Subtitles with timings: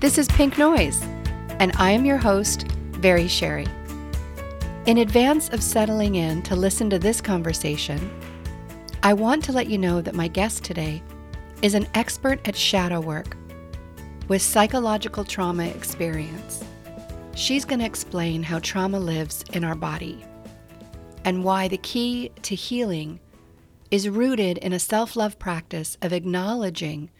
[0.00, 1.02] This is Pink Noise,
[1.58, 3.66] and I am your host, Very Sherry.
[4.86, 8.08] In advance of settling in to listen to this conversation,
[9.02, 11.02] I want to let you know that my guest today
[11.62, 13.36] is an expert at shadow work
[14.28, 16.62] with psychological trauma experience.
[17.34, 20.24] She's going to explain how trauma lives in our body
[21.24, 23.18] and why the key to healing
[23.90, 27.10] is rooted in a self love practice of acknowledging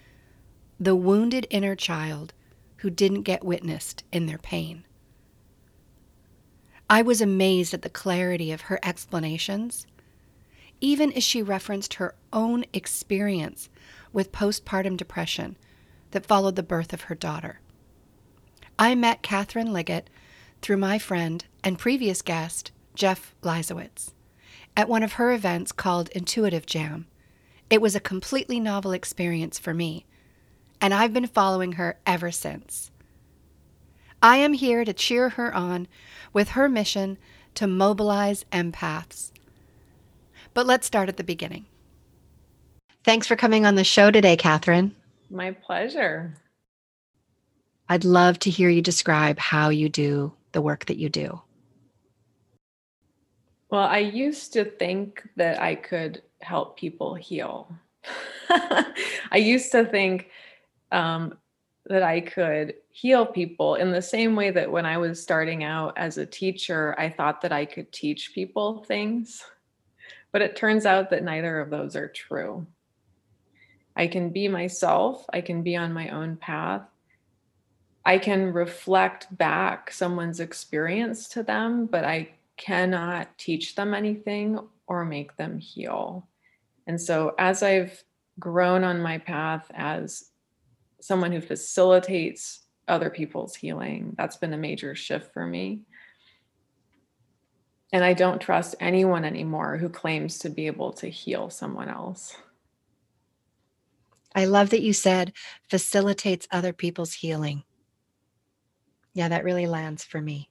[0.79, 2.35] the wounded inner child
[2.79, 4.85] who didn't get witnessed in their pain.
[6.91, 9.87] I was amazed at the clarity of her explanations,
[10.81, 13.69] even as she referenced her own experience
[14.13, 15.57] with postpartum depression
[16.13, 17.61] that followed the birth of her daughter.
[18.79, 20.09] I met Catherine Liggett
[20.63, 24.13] through my friend and previous guest, Jeff Lysowitz,
[24.77, 27.07] at one of her events called Intuitive Jam.
[27.69, 30.07] It was a completely novel experience for me,
[30.81, 32.91] and I've been following her ever since.
[34.23, 35.87] I am here to cheer her on
[36.33, 37.19] with her mission
[37.55, 39.31] to mobilize empaths.
[40.55, 41.67] But let's start at the beginning.
[43.05, 44.95] Thanks for coming on the show today, Catherine.
[45.31, 46.35] My pleasure.
[47.89, 51.41] I'd love to hear you describe how you do the work that you do.
[53.71, 57.71] Well, I used to think that I could help people heal.
[58.51, 60.31] I used to think
[60.93, 61.37] um,
[61.87, 65.97] that I could heal people in the same way that when I was starting out
[65.97, 69.45] as a teacher, I thought that I could teach people things.
[70.31, 72.67] But it turns out that neither of those are true.
[73.97, 76.83] I can be myself, I can be on my own path.
[78.05, 85.05] I can reflect back someone's experience to them, but I cannot teach them anything or
[85.05, 86.29] make them heal.
[86.87, 88.03] And so, as I've
[88.39, 90.28] grown on my path as
[91.01, 95.83] someone who facilitates other people's healing, that's been a major shift for me.
[97.93, 102.37] And I don't trust anyone anymore who claims to be able to heal someone else.
[104.35, 105.33] I love that you said
[105.69, 107.65] facilitates other people's healing.
[109.15, 110.51] Yeah, that really lands for me.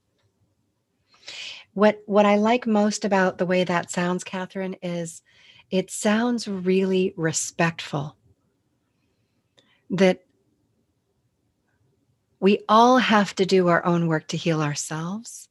[1.74, 5.22] What what I like most about the way that sounds, Catherine, is
[5.70, 8.18] it sounds really respectful.
[9.90, 10.27] That
[12.40, 15.50] we all have to do our own work to heal ourselves.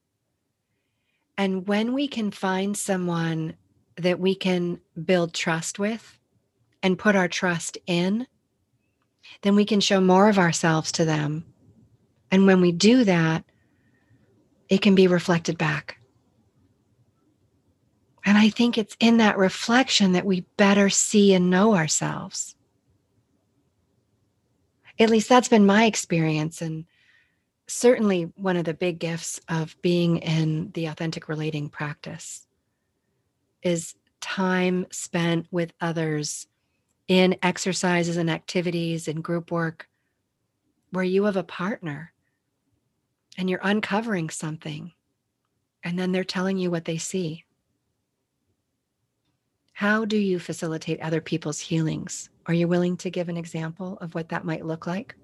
[1.38, 3.56] And when we can find someone
[3.96, 6.16] that we can build trust with,
[6.82, 8.26] and put our trust in,
[9.42, 11.44] then we can show more of ourselves to them.
[12.30, 13.44] And when we do that,
[14.68, 15.98] it can be reflected back.
[18.24, 22.55] And I think it's in that reflection that we better see and know ourselves.
[24.98, 26.62] At least that's been my experience.
[26.62, 26.86] And
[27.66, 32.46] certainly one of the big gifts of being in the authentic relating practice
[33.62, 36.46] is time spent with others
[37.08, 39.88] in exercises and activities and group work
[40.90, 42.12] where you have a partner
[43.38, 44.92] and you're uncovering something
[45.84, 47.45] and then they're telling you what they see.
[49.76, 52.30] How do you facilitate other people's healings?
[52.46, 55.14] Are you willing to give an example of what that might look like?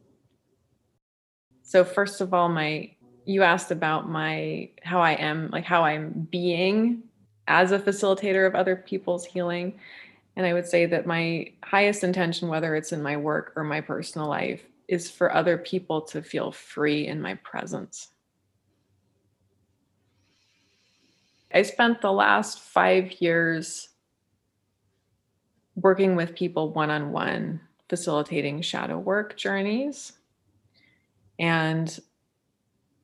[1.63, 6.29] So first of all, my you asked about my how I am, like how I'm
[6.31, 7.03] being
[7.49, 9.81] as a facilitator of other people's healing.
[10.37, 13.81] And I would say that my highest intention, whether it's in my work or my
[13.81, 18.11] personal life, is for other people to feel free in my presence.
[21.55, 23.89] I spent the last five years
[25.83, 30.13] working with people one on one, facilitating shadow work journeys.
[31.39, 31.99] And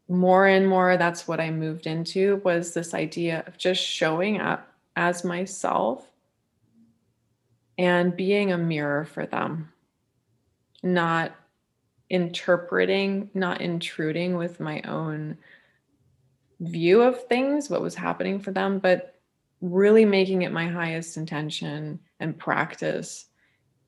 [0.08, 4.72] more and more, that's what I moved into was this idea of just showing up
[4.96, 6.08] as myself
[7.76, 9.72] and being a mirror for them,
[10.82, 11.32] not
[12.10, 15.36] interpreting, not intruding with my own
[16.60, 19.18] view of things, what was happening for them, but
[19.60, 23.26] really making it my highest intention and practice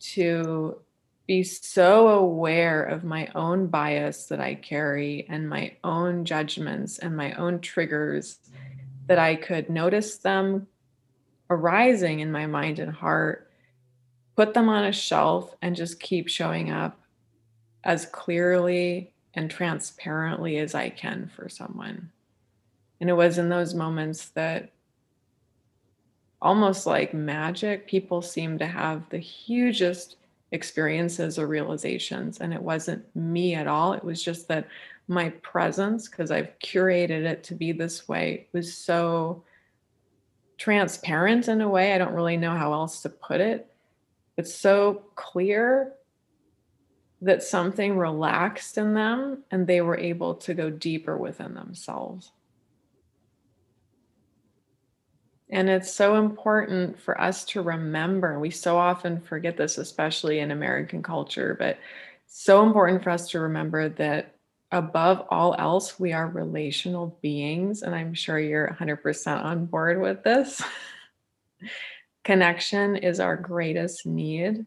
[0.01, 0.81] to
[1.27, 7.17] be so aware of my own bias that I carry and my own judgments and
[7.17, 8.39] my own triggers
[9.07, 10.67] that I could notice them
[11.49, 13.51] arising in my mind and heart
[14.37, 16.99] put them on a shelf and just keep showing up
[17.85, 22.11] as clearly and transparently as I can for someone.
[23.01, 24.73] And it was in those moments that
[26.43, 30.17] almost like magic, people seem to have the hugest
[30.53, 32.41] experiences or realizations.
[32.41, 33.93] And it wasn't me at all.
[33.93, 34.67] It was just that
[35.09, 39.43] my presence, because I've curated it to be this way, was so
[40.57, 41.95] transparent in a way.
[41.95, 43.67] I don't really know how else to put it.
[44.37, 45.93] It's so clear
[47.23, 52.33] that something relaxed in them and they were able to go deeper within themselves.
[55.53, 58.39] And it's so important for us to remember.
[58.39, 61.79] We so often forget this, especially in American culture, but
[62.27, 64.37] so important for us to remember that
[64.71, 67.83] above all else, we are relational beings.
[67.83, 70.63] And I'm sure you're 100% on board with this.
[72.25, 74.65] Connection is our greatest need.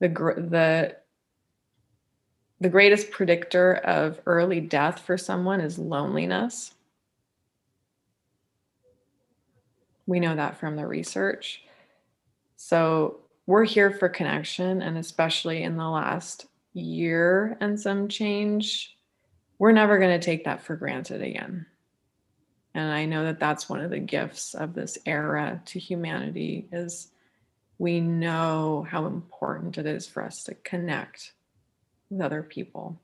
[0.00, 0.96] The, the,
[2.60, 6.74] the greatest predictor of early death for someone is loneliness.
[10.06, 11.62] We know that from the research.
[12.56, 18.96] So we're here for connection, and especially in the last year and some change,
[19.58, 21.66] we're never going to take that for granted again.
[22.74, 27.08] And I know that that's one of the gifts of this era to humanity is
[27.78, 31.32] we know how important it is for us to connect
[32.10, 33.00] with other people.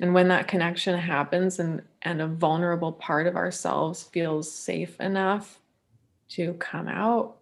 [0.00, 5.60] And when that connection happens and, and a vulnerable part of ourselves feels safe enough
[6.30, 7.36] to come out,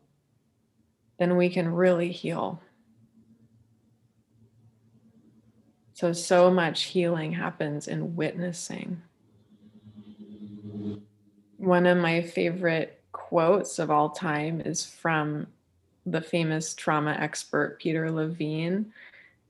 [1.18, 2.60] then we can really heal.
[5.92, 9.02] So, so much healing happens in witnessing.
[11.58, 15.46] One of my favorite quotes of all time is from
[16.06, 18.92] the famous trauma expert Peter Levine,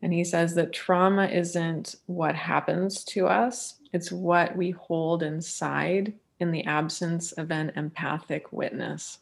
[0.03, 6.13] and he says that trauma isn't what happens to us, it's what we hold inside
[6.41, 9.19] in the absence of an empathic witness.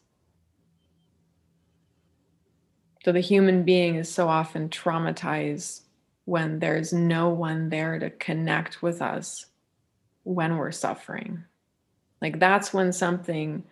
[3.03, 5.81] So the human being is so often traumatized
[6.25, 9.45] when there's no one there to connect with us
[10.23, 11.43] when we're suffering.
[12.21, 13.63] Like that's when something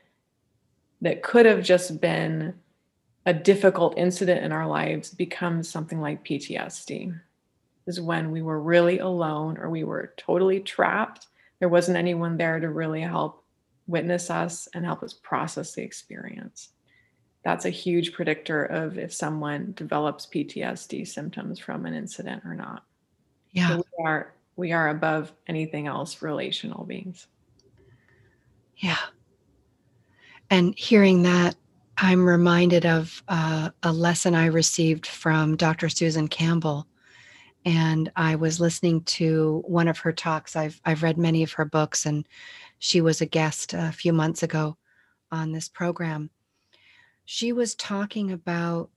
[1.01, 2.53] that could have just been
[3.25, 7.19] a difficult incident in our lives becomes something like PTSD.
[7.87, 11.27] Is when we were really alone or we were totally trapped.
[11.59, 13.43] There wasn't anyone there to really help
[13.87, 16.69] witness us and help us process the experience.
[17.43, 22.83] That's a huge predictor of if someone develops PTSD symptoms from an incident or not.
[23.51, 23.69] Yeah.
[23.69, 27.27] So we are we are above anything else relational beings.
[28.77, 28.97] Yeah.
[30.49, 31.55] And hearing that
[31.97, 35.87] I'm reminded of uh, a lesson I received from Dr.
[35.87, 36.87] Susan Campbell.
[37.63, 40.55] And I was listening to one of her talks.
[40.55, 42.27] I've, I've read many of her books, and
[42.79, 44.77] she was a guest a few months ago
[45.31, 46.29] on this program.
[47.23, 48.89] She was talking about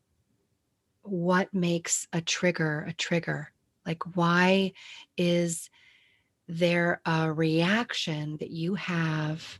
[1.03, 3.53] what makes a trigger a trigger.
[3.87, 4.73] Like, why
[5.17, 5.71] is
[6.47, 9.59] there a reaction that you have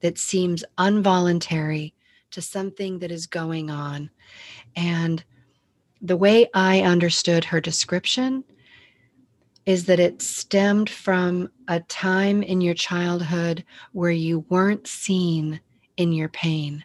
[0.00, 1.94] that seems involuntary
[2.34, 4.10] to something that is going on.
[4.76, 5.24] And
[6.02, 8.44] the way I understood her description
[9.66, 15.60] is that it stemmed from a time in your childhood where you weren't seen
[15.96, 16.84] in your pain.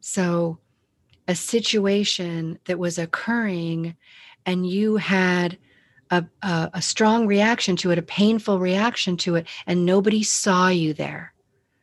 [0.00, 0.58] So,
[1.28, 3.96] a situation that was occurring
[4.46, 5.58] and you had
[6.10, 10.68] a, a, a, strong reaction to it, a painful reaction to it, and nobody saw
[10.68, 11.34] you there.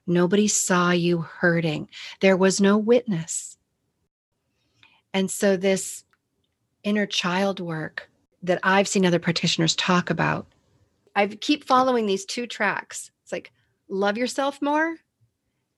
[0.05, 1.89] Nobody saw you hurting.
[2.19, 3.57] There was no witness.
[5.13, 6.03] And so, this
[6.83, 8.09] inner child work
[8.41, 10.47] that I've seen other practitioners talk about,
[11.15, 13.11] I keep following these two tracks.
[13.23, 13.51] It's like
[13.87, 14.97] love yourself more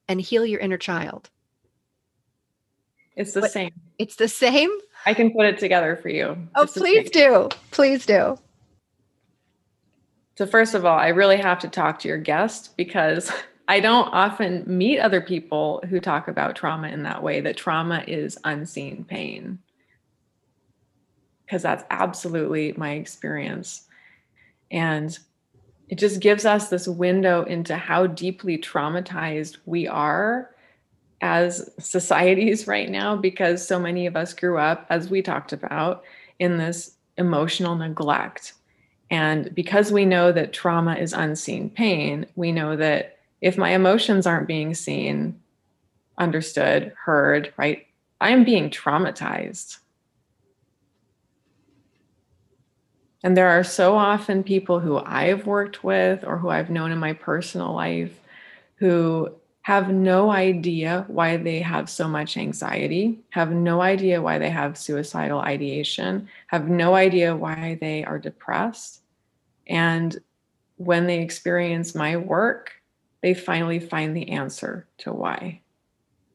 [0.08, 1.30] and heal your inner child.
[3.16, 3.72] It's the but same.
[3.98, 4.72] It's the same.
[5.06, 6.38] I can put it together for you.
[6.56, 7.50] Oh, it's please do.
[7.72, 8.38] Please do.
[10.38, 13.32] So, first of all, I really have to talk to your guest because
[13.68, 18.04] I don't often meet other people who talk about trauma in that way, that trauma
[18.08, 19.60] is unseen pain.
[21.46, 23.88] Because that's absolutely my experience.
[24.72, 25.18] And
[25.90, 30.52] it just gives us this window into how deeply traumatized we are
[31.22, 36.04] as societies right now, because so many of us grew up, as we talked about,
[36.40, 38.54] in this emotional neglect.
[39.10, 44.26] And because we know that trauma is unseen pain, we know that if my emotions
[44.26, 45.40] aren't being seen,
[46.18, 47.88] understood, heard, right,
[48.22, 49.80] I am being traumatized.
[53.24, 57.00] And there are so often people who I've worked with or who I've known in
[57.00, 58.20] my personal life
[58.76, 59.32] who
[59.64, 64.78] have no idea why they have so much anxiety, have no idea why they have
[64.78, 69.02] suicidal ideation, have no idea why they are depressed.
[69.66, 70.16] And
[70.78, 72.74] when they experience my work,
[73.26, 75.60] they finally find the answer to why.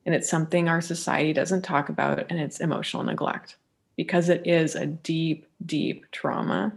[0.05, 3.57] And it's something our society doesn't talk about, and it's emotional neglect
[3.97, 6.73] because it is a deep, deep trauma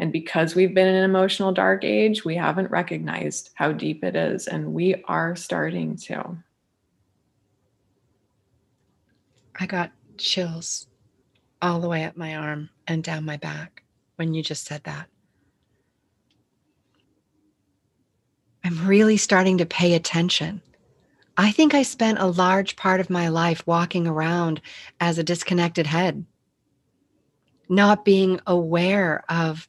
[0.00, 4.16] and because we've been in an emotional dark age, we haven't recognized how deep it
[4.16, 6.38] is, and we are starting to.
[9.58, 10.86] I got chills
[11.60, 13.82] all the way up my arm and down my back
[14.16, 15.06] when you just said that.
[18.70, 20.62] I'm really starting to pay attention.
[21.36, 24.60] I think I spent a large part of my life walking around
[25.00, 26.24] as a disconnected head,
[27.68, 29.66] not being aware of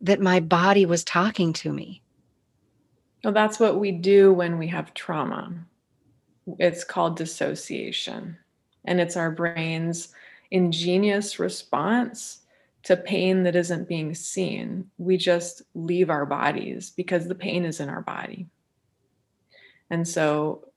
[0.00, 2.00] that my body was talking to me.
[3.22, 5.52] Well, that's what we do when we have trauma.
[6.58, 8.38] It's called dissociation,
[8.86, 10.08] and it's our brain's
[10.50, 12.45] ingenious response
[12.86, 14.88] to pain that isn't being seen.
[14.96, 18.46] We just leave our bodies because the pain is in our body.
[19.90, 20.68] And so,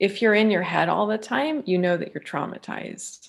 [0.00, 3.28] if you're in your head all the time, you know that you're traumatized.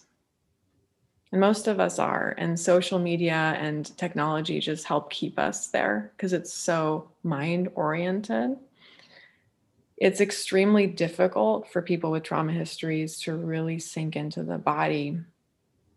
[1.32, 2.34] And most of us are.
[2.40, 8.58] And social media and technology just help keep us there because it's so mind oriented.
[9.98, 15.20] It's extremely difficult for people with trauma histories to really sink into the body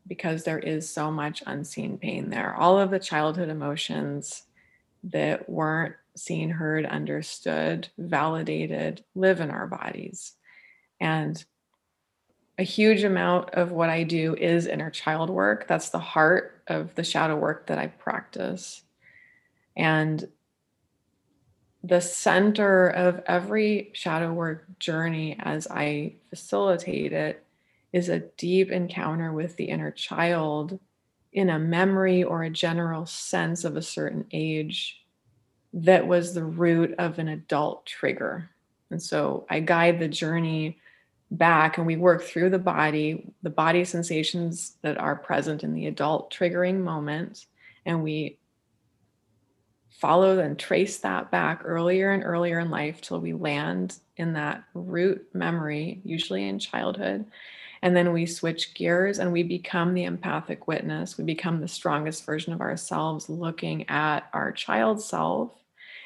[0.08, 2.54] because there is so much unseen pain there.
[2.54, 4.44] All of the childhood emotions
[5.04, 10.32] that weren't seen, heard, understood, validated live in our bodies.
[11.00, 11.44] And
[12.58, 15.68] a huge amount of what I do is inner child work.
[15.68, 18.82] That's the heart of the shadow work that I practice.
[19.76, 20.28] And
[21.84, 27.44] the center of every shadow work journey as I facilitate it
[27.92, 30.78] is a deep encounter with the inner child
[31.32, 35.02] in a memory or a general sense of a certain age
[35.72, 38.50] that was the root of an adult trigger.
[38.90, 40.78] And so I guide the journey
[41.30, 45.86] back and we work through the body, the body sensations that are present in the
[45.86, 47.46] adult triggering moment,
[47.84, 48.38] and we
[49.90, 54.64] follow and trace that back earlier and earlier in life till we land in that
[54.74, 57.26] root memory, usually in childhood.
[57.82, 61.16] And then we switch gears and we become the empathic witness.
[61.16, 65.52] We become the strongest version of ourselves, looking at our child self.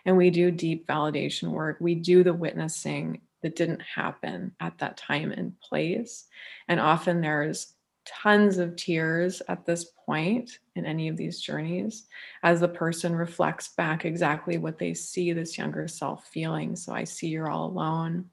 [0.04, 1.78] And we do deep validation work.
[1.80, 6.26] We do the witnessing that didn't happen at that time and place.
[6.68, 7.74] And often there's
[8.04, 12.06] tons of tears at this point in any of these journeys
[12.42, 16.74] as the person reflects back exactly what they see this younger self feeling.
[16.76, 18.30] So I see you're all alone.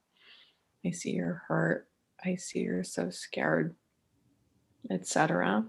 [0.86, 1.89] I see you're hurt.
[2.24, 3.76] I see you're so scared,
[4.90, 5.66] etc.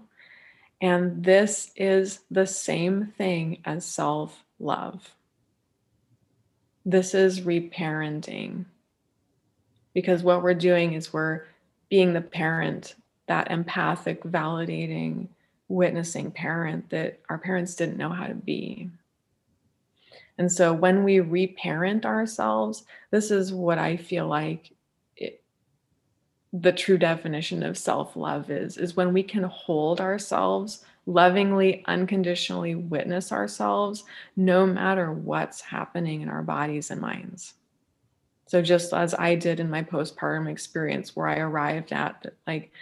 [0.81, 5.15] And this is the same thing as self love.
[6.85, 8.65] This is reparenting
[9.93, 11.43] because what we're doing is we're
[11.89, 12.95] being the parent,
[13.27, 15.27] that empathic, validating,
[15.67, 18.89] witnessing parent that our parents didn't know how to be.
[20.37, 24.71] And so when we reparent ourselves, this is what I feel like
[26.53, 33.31] the true definition of self-love is is when we can hold ourselves lovingly unconditionally witness
[33.31, 34.03] ourselves
[34.35, 37.53] no matter what's happening in our bodies and minds
[38.51, 42.73] so just as I did in my postpartum experience, where I arrived at like,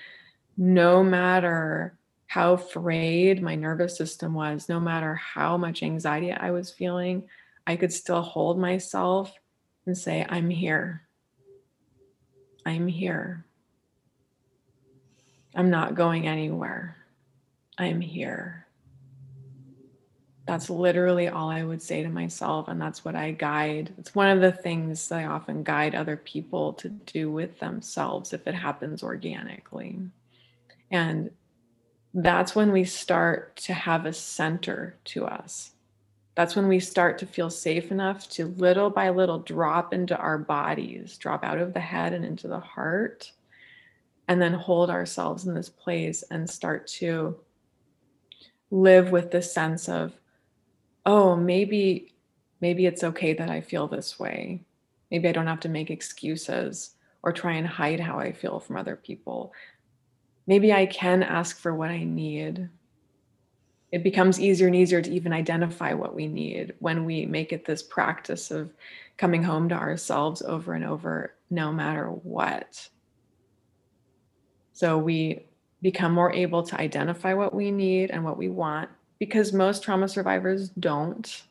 [0.57, 1.95] no matter
[2.25, 7.29] how frayed my nervous system was, no matter how much anxiety I was feeling,
[7.67, 9.31] I could still hold myself
[9.85, 11.03] and say, I'm here.
[12.65, 13.45] I'm here.
[15.59, 16.95] I'm not going anywhere.
[17.77, 18.65] I'm here.
[20.45, 22.69] That's literally all I would say to myself.
[22.69, 23.93] And that's what I guide.
[23.97, 28.47] It's one of the things I often guide other people to do with themselves if
[28.47, 29.99] it happens organically.
[30.91, 31.29] And
[32.13, 35.71] that's when we start to have a center to us.
[36.35, 40.37] That's when we start to feel safe enough to little by little drop into our
[40.37, 43.33] bodies, drop out of the head and into the heart,
[44.29, 47.35] and then hold ourselves in this place and start to
[48.71, 50.13] live with the sense of
[51.05, 52.13] oh, maybe
[52.61, 54.63] maybe it's okay that I feel this way.
[55.09, 56.91] Maybe I don't have to make excuses
[57.23, 59.51] or try and hide how I feel from other people.
[60.45, 62.69] Maybe I can ask for what I need.
[63.91, 67.65] it becomes easier and easier to even identify what we need when we make it
[67.65, 68.71] this practice of
[69.17, 72.87] coming home to ourselves over and over, no matter what.
[74.79, 75.41] So we
[75.81, 80.07] become more able to identify what we need and what we want because most trauma
[80.07, 81.43] survivors don't.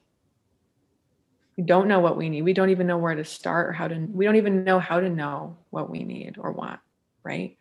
[1.59, 2.41] We don't know what we need.
[2.41, 4.99] We don't even know where to start or how to, we don't even know how
[4.99, 6.81] to know what we need or want,
[7.23, 7.59] right?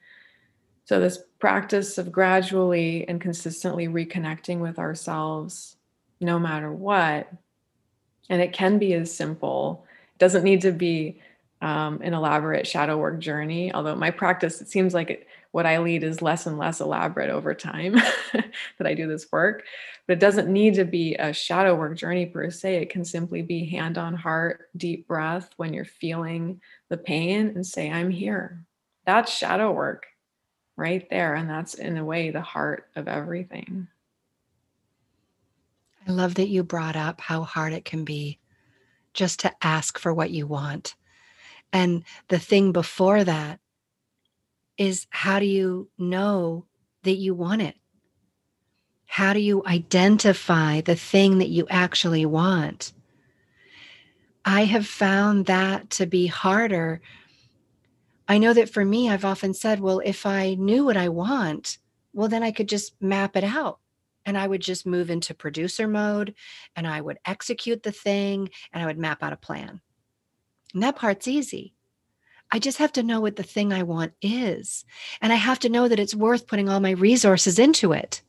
[0.85, 5.75] So, this practice of gradually and consistently reconnecting with ourselves,
[6.21, 7.29] no matter what,
[8.29, 11.19] and it can be as simple, it doesn't need to be
[11.61, 13.73] um, an elaborate shadow work journey.
[13.73, 17.29] Although my practice, it seems like it, what I lead is less and less elaborate
[17.29, 17.93] over time
[18.33, 19.63] that I do this work.
[20.07, 22.75] But it doesn't need to be a shadow work journey per se.
[22.77, 27.65] It can simply be hand on heart, deep breath when you're feeling the pain and
[27.65, 28.63] say, I'm here.
[29.05, 30.05] That's shadow work
[30.75, 31.35] right there.
[31.35, 33.87] And that's in a way the heart of everything.
[36.07, 38.39] I love that you brought up how hard it can be
[39.13, 40.95] just to ask for what you want.
[41.73, 43.59] And the thing before that
[44.77, 46.65] is how do you know
[47.03, 47.75] that you want it?
[49.05, 52.93] How do you identify the thing that you actually want?
[54.45, 57.01] I have found that to be harder
[58.27, 61.77] I know that for me, I've often said, well, if I knew what I want,
[62.13, 63.79] well, then I could just map it out
[64.25, 66.35] and I would just move into producer mode
[66.75, 69.79] and I would execute the thing and I would map out a plan.
[70.73, 71.73] And that part's easy.
[72.51, 74.85] I just have to know what the thing I want is.
[75.21, 78.21] And I have to know that it's worth putting all my resources into it.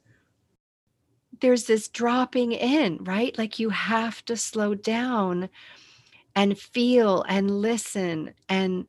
[1.41, 3.37] There's this dropping in, right?
[3.39, 5.49] Like you have to slow down
[6.39, 8.87] and feel and listen and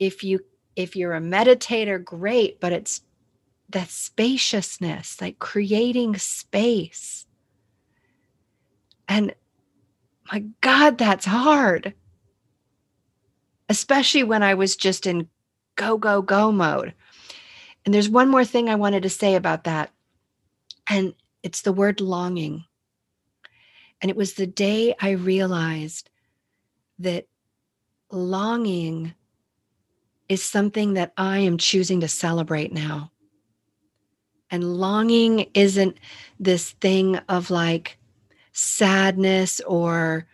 [0.00, 0.40] if you
[0.74, 3.02] if you're a meditator great but it's
[3.70, 7.26] that spaciousness like creating space
[9.06, 9.32] and
[10.32, 11.94] my god that's hard
[13.68, 15.28] especially when i was just in
[15.76, 16.94] go go go mode.
[17.84, 19.90] And there's one more thing i wanted to say about that.
[20.86, 22.64] And it's the word longing.
[24.00, 26.10] And it was the day i realized
[26.98, 27.26] that
[28.10, 29.14] longing
[30.28, 33.10] is something that I am choosing to celebrate now.
[34.50, 35.98] And longing isn't
[36.38, 37.98] this thing of like
[38.52, 40.26] sadness or,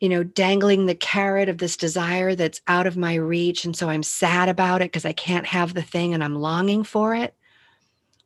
[0.00, 3.64] you know, dangling the carrot of this desire that's out of my reach.
[3.64, 6.84] And so I'm sad about it because I can't have the thing and I'm longing
[6.84, 7.34] for it.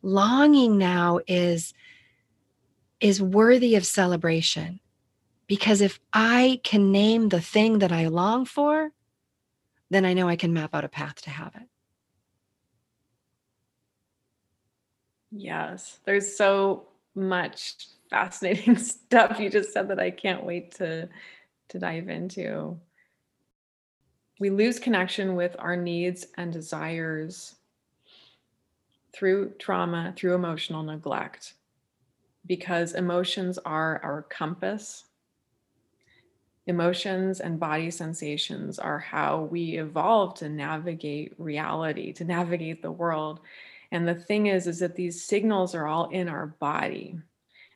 [0.03, 1.73] Longing now is
[3.01, 4.79] is worthy of celebration
[5.49, 8.93] because if I can name the thing that I long for,
[9.91, 11.69] then I know I can map out a path to have it.
[15.33, 21.09] Yes, there's so much fascinating stuff you just said that I can't wait to
[21.73, 22.79] to dive into.
[24.39, 27.57] We lose connection with our needs and desires
[29.15, 31.55] through trauma, through emotional neglect,
[32.47, 35.05] because emotions are our compass.
[36.67, 43.41] Emotions and body sensations are how we evolve to navigate reality to navigate the world.
[43.91, 47.19] And the thing is is that these signals are all in our body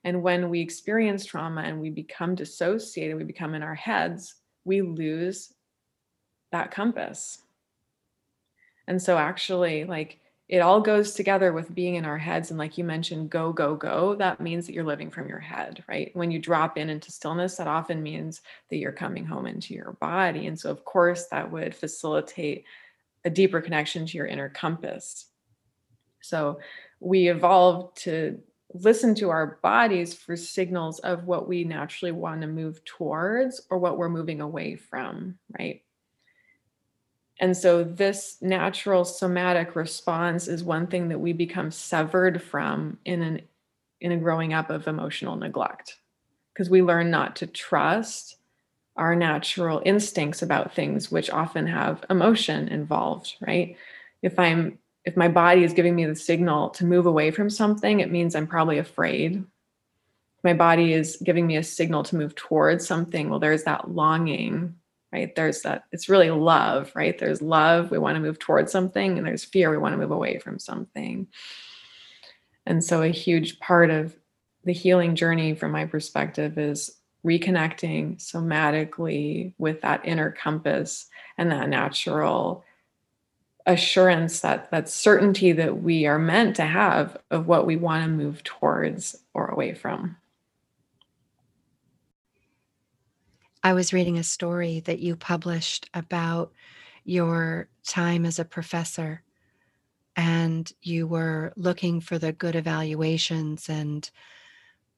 [0.07, 4.83] and when we experience trauma and we become dissociated we become in our heads we
[4.83, 5.53] lose
[6.53, 7.38] that compass.
[8.88, 12.51] And so actually like it all goes together with being in our heads.
[12.51, 15.83] And like you mentioned go go go that means that you're living from your head
[15.88, 16.11] right?
[16.14, 19.92] When you drop in into stillness that often means that you're coming home into your
[20.01, 20.47] body.
[20.47, 22.64] And so of course that would facilitate
[23.25, 25.27] a deeper connection to your inner compass.
[26.23, 26.61] So
[27.01, 28.40] we evolved to
[28.74, 33.79] listen to our bodies for signals of what we naturally want to move towards or
[33.79, 35.83] what we're moving away from right?
[37.38, 43.22] And so, this natural somatic response is one thing that we become severed from in
[43.22, 43.42] an
[44.00, 45.96] in a growing up of emotional neglect
[46.52, 48.37] because we learn not to trust
[48.96, 53.76] our natural instincts about things which often have emotion involved right?
[54.22, 58.01] If i'm if my body is giving me the signal to move away from something
[58.01, 62.35] it means i'm probably afraid if my body is giving me a signal to move
[62.35, 64.75] towards something well there's that longing
[65.16, 65.35] right?
[65.35, 67.19] There's that, it's really love, right?
[67.19, 70.11] There's love, we want to move towards something, and there's fear, we want to move
[70.11, 71.27] away from something.
[72.66, 74.14] And so, a huge part of
[74.64, 81.07] the healing journey, from my perspective, is reconnecting somatically with that inner compass
[81.38, 82.64] and that natural
[83.66, 88.09] assurance that that certainty that we are meant to have of what we want to
[88.09, 90.16] move towards or away from.
[93.62, 96.52] I was reading a story that you published about
[97.05, 99.22] your time as a professor
[100.14, 104.09] and you were looking for the good evaluations and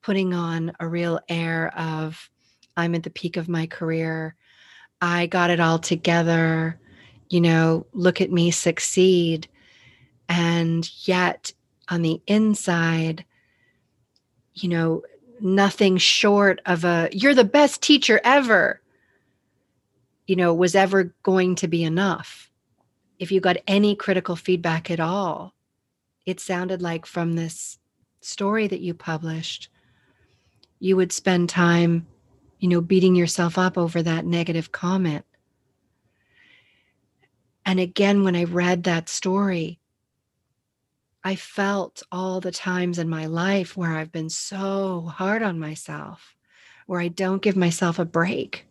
[0.02, 2.28] putting on a real air of
[2.76, 4.37] i'm at the peak of my career.
[5.00, 6.78] I got it all together
[7.29, 9.49] you know, look at me succeed.
[10.29, 11.53] And yet
[11.88, 13.25] on the inside,
[14.55, 15.03] you know,
[15.41, 18.81] nothing short of a, you're the best teacher ever,
[20.27, 22.51] you know, was ever going to be enough.
[23.19, 25.55] If you got any critical feedback at all,
[26.27, 27.79] it sounded like from this
[28.21, 29.71] story that you published,
[30.79, 32.07] you would spend time,
[32.59, 35.25] you know, beating yourself up over that negative comment.
[37.68, 39.78] And again, when I read that story,
[41.22, 46.35] I felt all the times in my life where I've been so hard on myself,
[46.87, 48.64] where I don't give myself a break.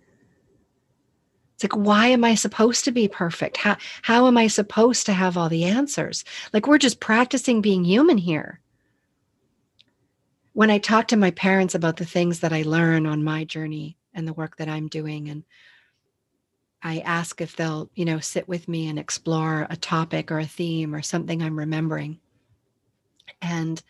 [1.54, 3.58] It's like, why am I supposed to be perfect?
[3.58, 6.24] How, how am I supposed to have all the answers?
[6.52, 8.62] Like, we're just practicing being human here.
[10.54, 13.96] When I talk to my parents about the things that I learn on my journey
[14.16, 15.44] and the work that I'm doing, and
[16.84, 20.46] I ask if they'll, you know, sit with me and explore a topic or a
[20.46, 22.20] theme or something I'm remembering.
[23.42, 23.82] And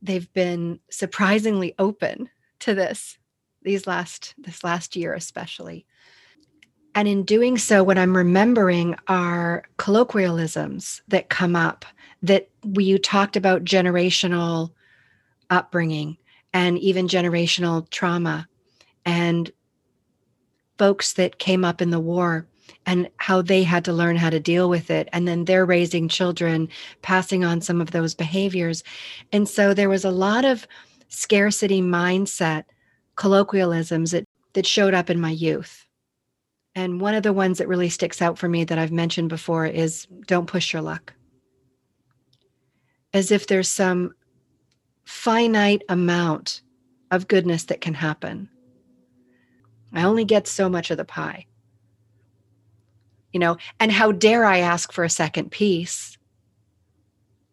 [0.00, 2.28] they've been surprisingly open
[2.60, 3.18] to this
[3.62, 5.86] these last this last year especially.
[6.94, 11.84] And in doing so, what I'm remembering are colloquialisms that come up
[12.22, 14.70] that we you talked about generational
[15.50, 16.16] upbringing
[16.54, 18.48] and even generational trauma
[19.04, 19.50] and
[20.78, 22.46] folks that came up in the war
[22.86, 25.08] and how they had to learn how to deal with it.
[25.12, 26.68] And then they're raising children,
[27.02, 28.84] passing on some of those behaviors.
[29.32, 30.66] And so there was a lot of
[31.08, 32.64] scarcity mindset
[33.16, 35.86] colloquialisms that, that showed up in my youth.
[36.74, 39.66] And one of the ones that really sticks out for me that I've mentioned before
[39.66, 41.14] is don't push your luck.
[43.14, 44.14] As if there's some
[45.04, 46.60] finite amount
[47.10, 48.50] of goodness that can happen
[49.96, 51.46] I only get so much of the pie.
[53.32, 56.18] You know, and how dare I ask for a second piece?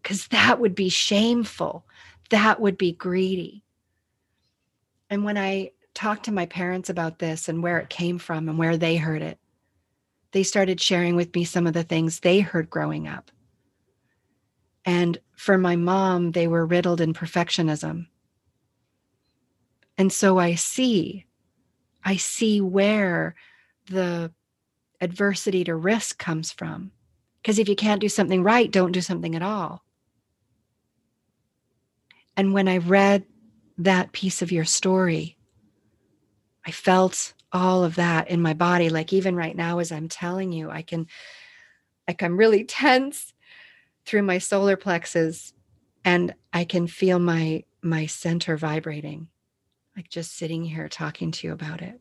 [0.02, 1.86] Because that would be shameful.
[2.30, 3.64] That would be greedy.
[5.10, 8.58] And when I talked to my parents about this and where it came from and
[8.58, 9.40] where they heard it,
[10.32, 13.32] they started sharing with me some of the things they heard growing up.
[14.84, 18.08] And for my mom, they were riddled in perfectionism.
[19.98, 21.26] And so I see
[22.04, 23.36] I see where
[23.88, 24.32] the
[25.02, 26.92] adversity to risk comes from.
[27.42, 29.84] Because if you can't do something right, don't do something at all.
[32.38, 33.26] And when I read
[33.78, 35.38] that piece of your story,
[36.66, 38.90] I felt all of that in my body.
[38.90, 41.08] Like even right now, as I'm telling you, I can,
[42.08, 43.34] like, I'm really tense
[44.06, 45.54] through my solar plexus
[46.06, 49.28] and I can feel my my center vibrating
[49.96, 52.00] like just sitting here talking to you about it.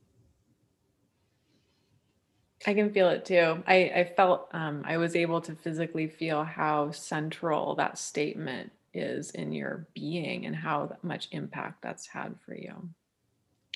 [2.66, 3.62] I can feel it too.
[3.66, 9.31] I, I felt um, I was able to physically feel how central that statement is
[9.33, 12.90] in your being and how much impact that's had for you.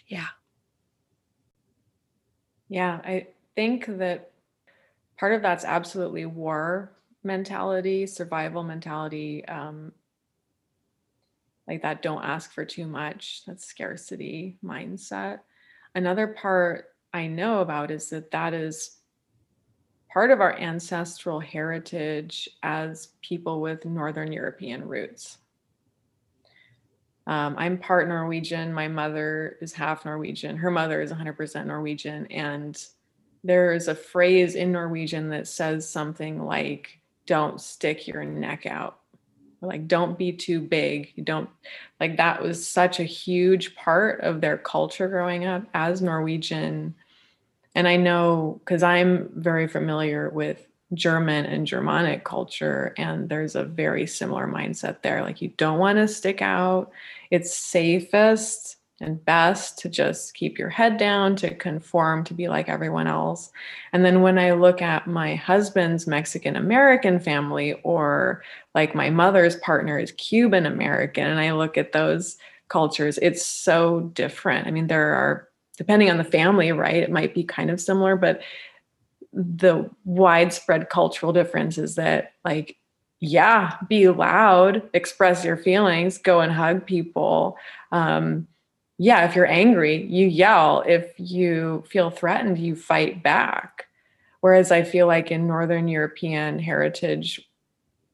[0.07, 0.29] Yeah.
[2.69, 3.01] Yeah.
[3.03, 4.31] I think that
[5.19, 6.93] part of that's absolutely war
[7.25, 9.93] mentality, survival mentality, um,
[11.69, 15.41] like that don't ask for too much that scarcity mindset.
[15.95, 18.99] Another part i know about is that that is
[20.13, 25.39] part of our ancestral heritage as people with northern european roots.
[27.27, 32.87] Um, i'm part norwegian my mother is half norwegian her mother is 100% norwegian and
[33.43, 39.01] there is a phrase in norwegian that says something like don't stick your neck out
[39.67, 41.13] like don't be too big.
[41.17, 41.51] You don't
[42.01, 46.95] like that was such a huge part of their culture growing up as norwegian.
[47.75, 53.65] And i know because i'm very familiar with german and germanic culture and there's a
[53.65, 55.23] very similar mindset there.
[55.23, 56.93] Like you don't want to stick out.
[57.31, 62.69] It's safest and best to just keep your head down, to conform, to be like
[62.69, 63.51] everyone else.
[63.93, 68.43] And then when I look at my husband's Mexican American family, or
[68.75, 74.01] like my mother's partner is Cuban American, and I look at those cultures, it's so
[74.15, 74.67] different.
[74.67, 77.03] I mean, there are, depending on the family, right?
[77.03, 78.41] It might be kind of similar, but
[79.33, 82.77] the widespread cultural difference is that like
[83.21, 87.57] yeah be loud express your feelings go and hug people
[87.93, 88.47] um,
[88.99, 90.83] yeah if you're angry you yell.
[90.87, 93.87] If you feel threatened you fight back.
[94.41, 97.47] Whereas i feel like in northern european heritage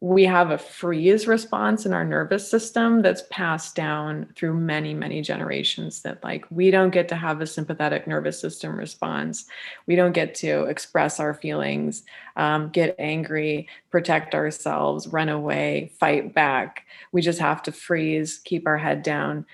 [0.02, 5.22] we have a freeze response in our nervous system that's passed down through many many
[5.22, 9.46] generations that like we don't get to have a sympathetic nervous system response.
[9.86, 12.02] We don't get to express our feelings
[12.34, 16.84] um, get angry protect ourselves run away fight back.
[17.12, 19.46] We just have to freeze keep our head down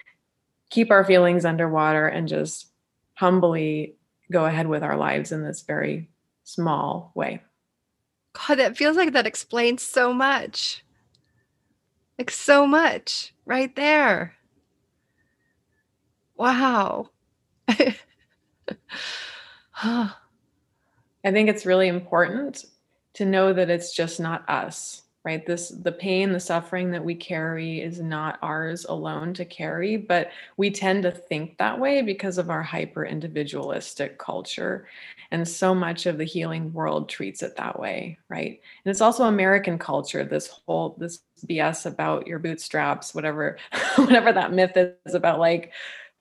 [0.70, 2.68] keep our feelings underwater and just
[3.14, 3.94] humbly
[4.30, 6.08] go ahead with our lives in this very
[6.44, 7.42] small way
[8.46, 10.84] God, that feels like that explains so much.
[12.18, 14.34] Like so much right there.
[16.36, 17.10] Wow.
[17.68, 17.96] I
[21.24, 22.64] think it's really important
[23.14, 25.44] to know that it's just not us right?
[25.46, 30.30] This the pain the suffering that we carry is not ours alone to carry but
[30.56, 34.86] we tend to think that way because of our hyper individualistic culture.
[35.30, 38.60] And so much of the healing world treats it that way right?
[38.84, 43.58] And it's also american culture this whole this bs about your bootstraps whatever
[43.96, 45.72] whatever that myth is about like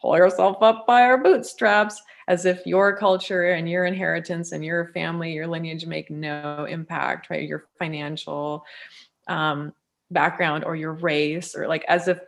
[0.01, 4.87] pull yourself up by our bootstraps as if your culture and your inheritance and your
[4.87, 7.47] family, your lineage make no impact, right?
[7.47, 8.65] Your financial
[9.27, 9.73] um,
[10.11, 12.19] background or your race, or like as if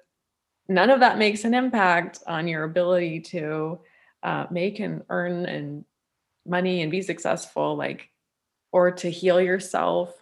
[0.68, 3.80] none of that makes an impact on your ability to
[4.24, 5.84] uh, make and earn and
[6.46, 8.10] money and be successful, like,
[8.72, 10.14] or to heal yourself.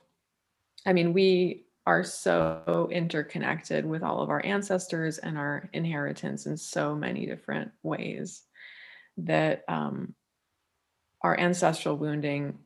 [0.86, 6.58] I mean, we are so interconnected with all of our ancestors and our inheritance in
[6.58, 8.41] so many different ways
[9.15, 10.13] that um,
[11.21, 12.60] our ancestral wounding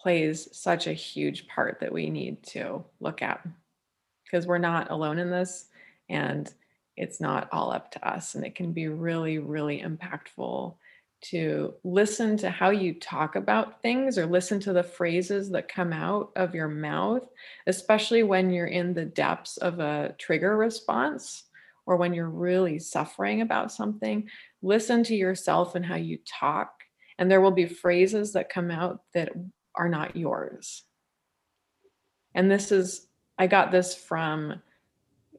[0.00, 3.46] plays such a huge part that we need to look at.
[4.24, 5.66] Because we're not alone in this
[6.08, 6.50] and
[6.96, 10.74] it's not all up to us and it can be really really impactful
[11.22, 15.92] to listen to how you talk about things or listen to the phrases that come
[15.92, 17.22] out of your mouth
[17.66, 21.44] especially when you're in the depths of a trigger response
[21.86, 24.28] or when you're really suffering about something
[24.62, 26.76] listen to yourself and how you talk
[27.18, 29.32] and there will be phrases that come out that
[29.74, 30.82] are not yours.
[32.34, 34.62] And this is i got this from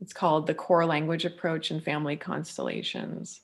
[0.02, 3.42] it's called the core language approach in family constellations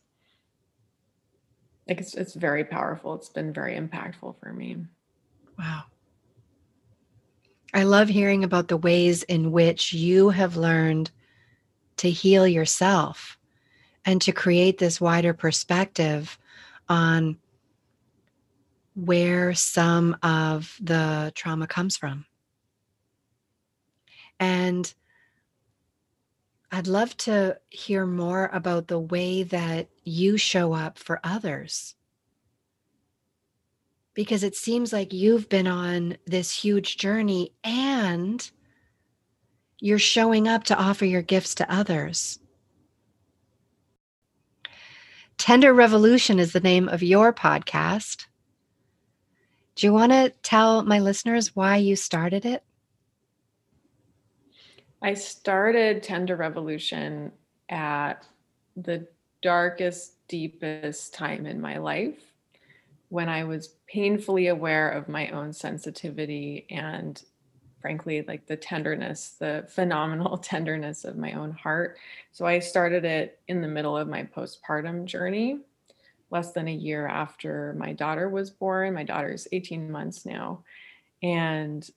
[1.88, 3.16] like it's, it's very powerful.
[3.16, 4.78] It's been very impactful for me.
[5.58, 5.84] Wow.
[7.74, 11.12] I love hearing about the ways in which you have learned
[11.98, 13.38] to heal yourself
[14.06, 16.38] and to create this wider perspective
[16.88, 17.38] on
[18.96, 22.26] where some of the trauma comes from.
[24.40, 24.94] And
[26.74, 31.94] I'd love to hear more about the way that you show up for others.
[34.16, 38.50] Because it seems like you've been on this huge journey and
[39.80, 42.40] you're showing up to offer your gifts to others.
[45.38, 48.26] Tender Revolution is the name of your podcast.
[49.76, 52.64] Do you want to tell my listeners why you started it?
[55.04, 57.34] I started Tender Revolution
[57.68, 58.26] at
[58.78, 59.06] the
[59.42, 62.22] darkest, deepest time in my life
[63.10, 67.22] when I was painfully aware of my own sensitivity and
[67.82, 71.98] frankly like the tenderness the phenomenal tenderness of my own heart.
[72.32, 75.60] So i started it in the middle of my postpartum journey
[76.32, 78.94] less than a year after my daughter was born.
[78.94, 80.64] My daughter's 18 months now.
[81.22, 81.88] And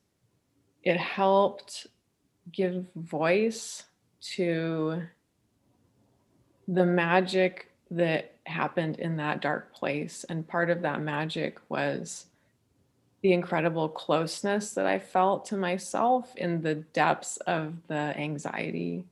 [0.83, 1.87] it helped
[2.53, 3.85] give voice
[4.21, 5.03] to
[6.69, 12.27] the magic that happened in that dark place and part of that magic was
[13.23, 19.05] the incredible closeness that I felt to myself in the depths of the anxiety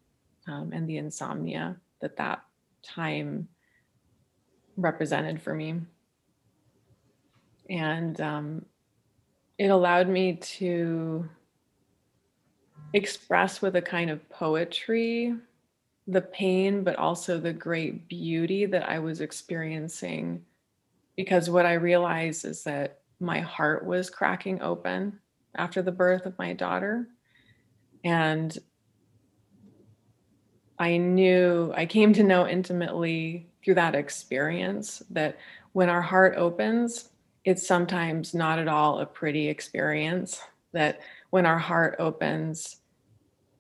[0.47, 2.45] um, and the insomnia that that
[2.83, 3.49] time
[4.77, 5.81] represented for me.
[7.71, 8.67] And um,
[9.59, 11.29] it allowed me to
[12.95, 15.35] express with a kind of poetry
[16.07, 20.45] the pain, but also the great beauty that I was experiencing.
[21.17, 25.19] Because what I realized is that my heart was cracking open
[25.55, 27.09] after the birth of my daughter.
[28.03, 28.57] And
[30.79, 35.39] I knew, I came to know intimately through that experience that
[35.73, 37.11] when our heart opens,
[37.45, 40.41] it's sometimes not at all a pretty experience.
[40.73, 42.81] That when our heart opens,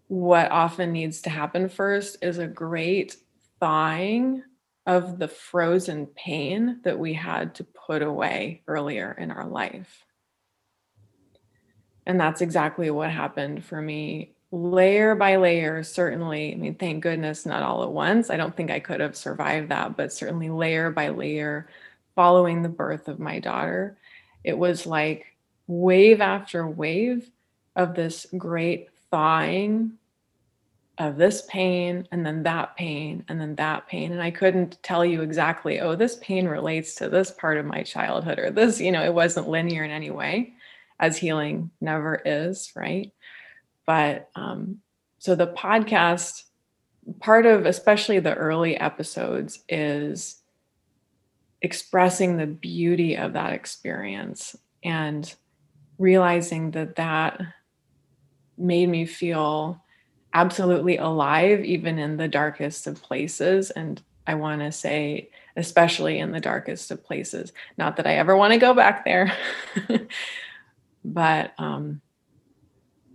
[0.09, 3.17] what often needs to happen first is a great
[3.61, 4.43] thawing
[4.87, 10.05] of the frozen pain that we had to put away earlier in our life.
[12.07, 16.53] And that's exactly what happened for me layer by layer, certainly.
[16.53, 18.31] I mean, thank goodness, not all at once.
[18.31, 21.69] I don't think I could have survived that, but certainly layer by layer,
[22.14, 23.97] following the birth of my daughter,
[24.45, 25.27] it was like
[25.67, 27.31] wave after wave
[27.75, 29.92] of this great thawing
[30.98, 34.11] of this pain and then that pain and then that pain.
[34.11, 37.85] And i couldn't tell you exactly oh this pain relates to this part of my
[37.85, 40.55] childhood or this you know it wasn't linear in any way
[40.98, 43.12] as healing never is right?
[43.87, 44.81] But um,
[45.18, 46.42] so the podcast
[47.20, 50.40] part of especially the early episodes is
[51.62, 55.33] expressing the beauty of that experience and
[55.98, 57.40] realizing that that
[58.57, 59.83] made me feel
[60.33, 63.71] absolutely alive, even in the darkest of places.
[63.71, 67.53] And I want to say, especially in the darkest of places.
[67.79, 69.33] Not that I ever want to go back there,
[71.05, 72.01] but um,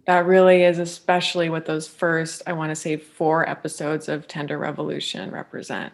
[0.06, 4.58] that really is especially what those first, I want to say, four episodes of Tender
[4.58, 5.94] Revolution represent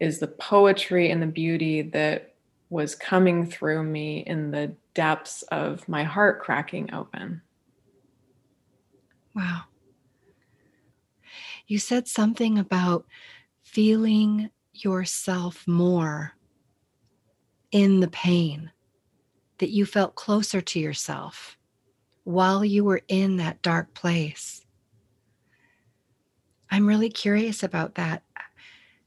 [0.00, 2.34] is the poetry and the beauty that
[2.70, 7.40] was coming through me in the depths of my heart cracking open.
[9.34, 9.62] Wow.
[11.66, 13.06] You said something about
[13.62, 16.34] feeling yourself more
[17.70, 18.70] in the pain,
[19.58, 21.56] that you felt closer to yourself
[22.24, 24.64] while you were in that dark place.
[26.70, 28.22] I'm really curious about that.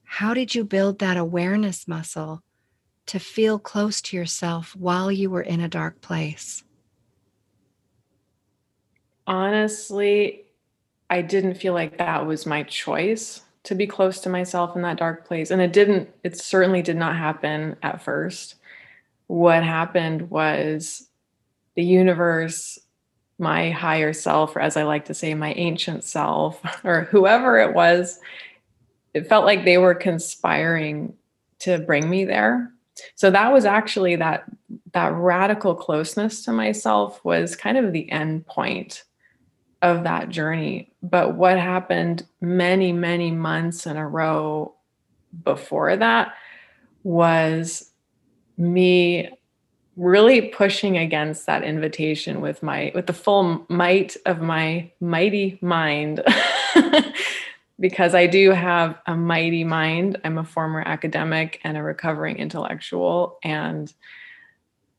[0.03, 2.43] How did you build that awareness muscle
[3.07, 6.63] to feel close to yourself while you were in a dark place?
[9.27, 10.45] Honestly,
[11.09, 14.97] I didn't feel like that was my choice to be close to myself in that
[14.97, 15.51] dark place.
[15.51, 18.55] And it didn't, it certainly did not happen at first.
[19.27, 21.09] What happened was
[21.75, 22.79] the universe,
[23.37, 27.73] my higher self, or as I like to say, my ancient self, or whoever it
[27.73, 28.19] was,
[29.13, 31.13] it felt like they were conspiring
[31.59, 32.71] to bring me there.
[33.15, 34.45] So that was actually that
[34.93, 39.03] that radical closeness to myself was kind of the end point
[39.81, 40.91] of that journey.
[41.03, 44.73] But what happened many, many months in a row
[45.43, 46.33] before that
[47.03, 47.91] was
[48.57, 49.29] me
[49.95, 56.23] really pushing against that invitation with my with the full might of my mighty mind
[57.79, 60.19] because I do have a mighty mind.
[60.23, 63.91] I'm a former academic and a recovering intellectual and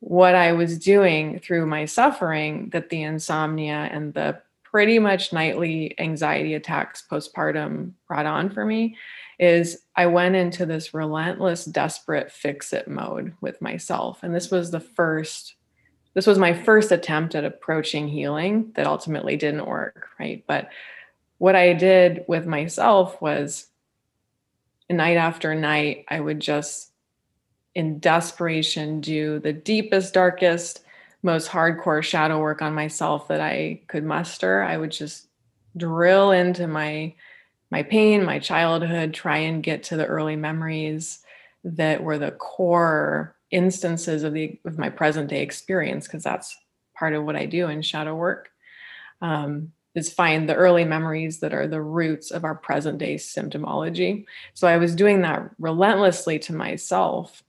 [0.01, 5.95] what I was doing through my suffering that the insomnia and the pretty much nightly
[5.99, 8.97] anxiety attacks postpartum brought on for me
[9.39, 14.23] is I went into this relentless, desperate fix it mode with myself.
[14.23, 15.55] And this was the first,
[16.15, 20.09] this was my first attempt at approaching healing that ultimately didn't work.
[20.19, 20.45] Right.
[20.47, 20.71] But
[21.39, 23.69] what I did with myself was
[24.91, 26.93] night after night, I would just
[27.75, 30.83] in desperation do the deepest, darkest,
[31.23, 34.63] most hardcore shadow work on myself that I could muster.
[34.63, 35.27] I would just
[35.77, 37.15] drill into my
[37.71, 41.21] my pain, my childhood, try and get to the early memories
[41.65, 46.57] that were the core instances of the of my present day experience because that's
[46.95, 48.51] part of what I do in shadow work.
[49.21, 54.25] Um, is find the early memories that are the roots of our present day symptomology.
[54.55, 57.43] So I was doing that relentlessly to myself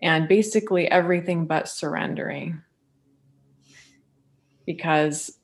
[0.00, 2.62] and basically everything but surrendering
[4.66, 5.38] because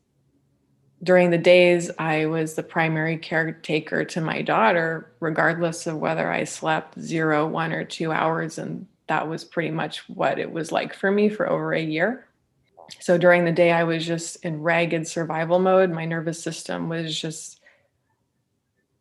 [1.02, 6.44] during the days I was the primary caretaker to my daughter, regardless of whether I
[6.44, 8.58] slept zero, one, or two hours.
[8.58, 12.26] And that was pretty much what it was like for me for over a year.
[12.98, 15.90] So during the day, I was just in ragged survival mode.
[15.90, 17.60] My nervous system was just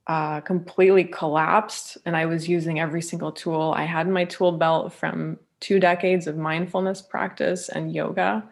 [0.07, 4.51] uh, completely collapsed, and I was using every single tool I had in my tool
[4.51, 8.43] belt from two decades of mindfulness practice and yoga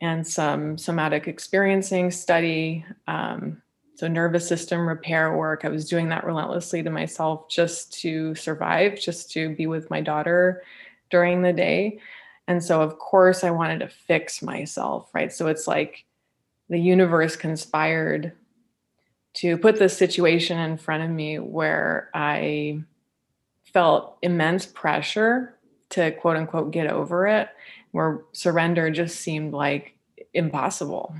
[0.00, 2.84] and some somatic experiencing study.
[3.06, 3.62] Um,
[3.96, 5.64] so, nervous system repair work.
[5.64, 10.00] I was doing that relentlessly to myself just to survive, just to be with my
[10.00, 10.62] daughter
[11.10, 12.00] during the day.
[12.48, 15.32] And so, of course, I wanted to fix myself, right?
[15.32, 16.04] So, it's like
[16.68, 18.32] the universe conspired
[19.34, 22.80] to put this situation in front of me where I
[23.72, 25.58] felt immense pressure
[25.90, 27.48] to quote unquote get over it,
[27.94, 29.96] where surrender just seemed like
[30.32, 31.14] impossible.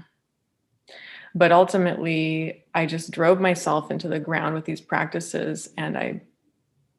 [1.32, 6.20] But ultimately, I just drove myself into the ground with these practices and I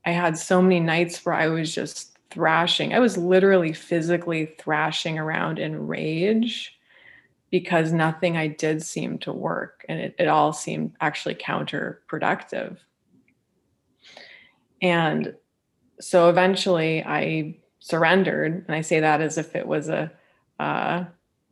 [0.06, 2.94] I had so many nights where I was just thrashing.
[2.94, 6.78] I was literally physically thrashing around in rage
[7.52, 12.78] because nothing I did seemed to work and it, it all seemed actually counterproductive.
[14.82, 15.36] And
[16.00, 18.66] so eventually I surrendered.
[18.66, 20.12] And I say that as if it was a
[20.60, 21.06] uh,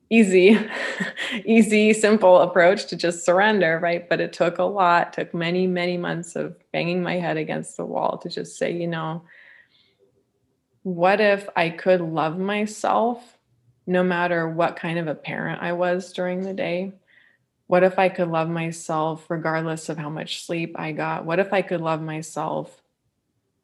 [0.09, 0.59] easy,
[1.45, 4.09] easy, simple approach to just surrender, right?
[4.09, 7.85] But it took a lot, took many, many months of banging my head against the
[7.85, 9.21] wall to just say, you know,
[10.81, 13.37] what if I could love myself
[13.85, 16.93] no matter what kind of a parent I was during the day?
[17.67, 21.25] What if I could love myself regardless of how much sleep I got?
[21.25, 22.81] What if I could love myself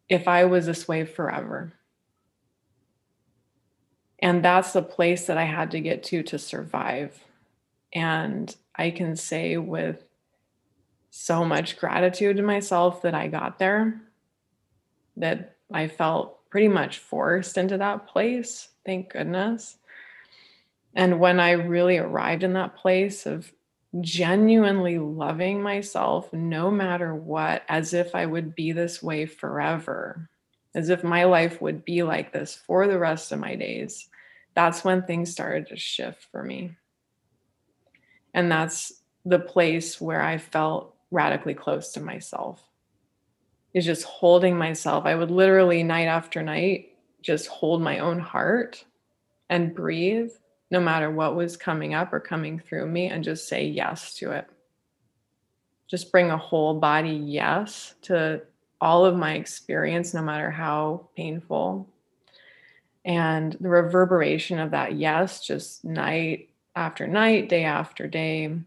[0.08, 1.74] if I was this way forever?
[4.22, 7.24] And that's the place that I had to get to to survive.
[7.94, 10.04] And I can say with
[11.10, 14.02] so much gratitude to myself that I got there,
[15.18, 18.70] that I felt pretty much forced into that place.
[18.86, 19.78] Thank goodness.
[20.96, 23.52] And when I really arrived in that place of
[24.02, 30.30] genuinely loving myself no matter what, as if I would be this way forever,
[30.76, 34.09] as if my life would be like this for the rest of my days,
[34.60, 36.76] that's when things started to shift for me.
[38.34, 38.92] And that's
[39.24, 42.62] the place where I felt radically close to myself.
[43.74, 45.06] Is just holding myself.
[45.06, 46.90] I would literally, night after night,
[47.22, 48.84] just hold my own heart
[49.50, 50.32] and breathe
[50.70, 54.32] no matter what was coming up or coming through me and just say yes to
[54.32, 54.46] it.
[55.88, 58.42] Just bring a whole body yes to
[58.82, 61.88] all of my experience, no matter how painful.
[63.06, 68.60] And the reverberation of that yes, just night after night, day after day.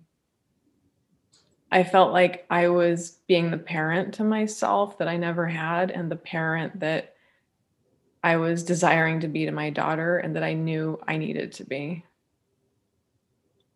[1.70, 6.10] I felt like I was being the parent to myself that I never had, and
[6.10, 7.14] the parent that
[8.22, 11.64] I was desiring to be to my daughter and that I knew I needed to
[11.64, 12.04] be.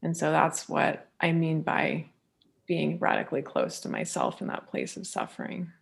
[0.02, 2.07] And so that's what I mean by
[2.66, 5.72] being radically close to myself in that place of suffering.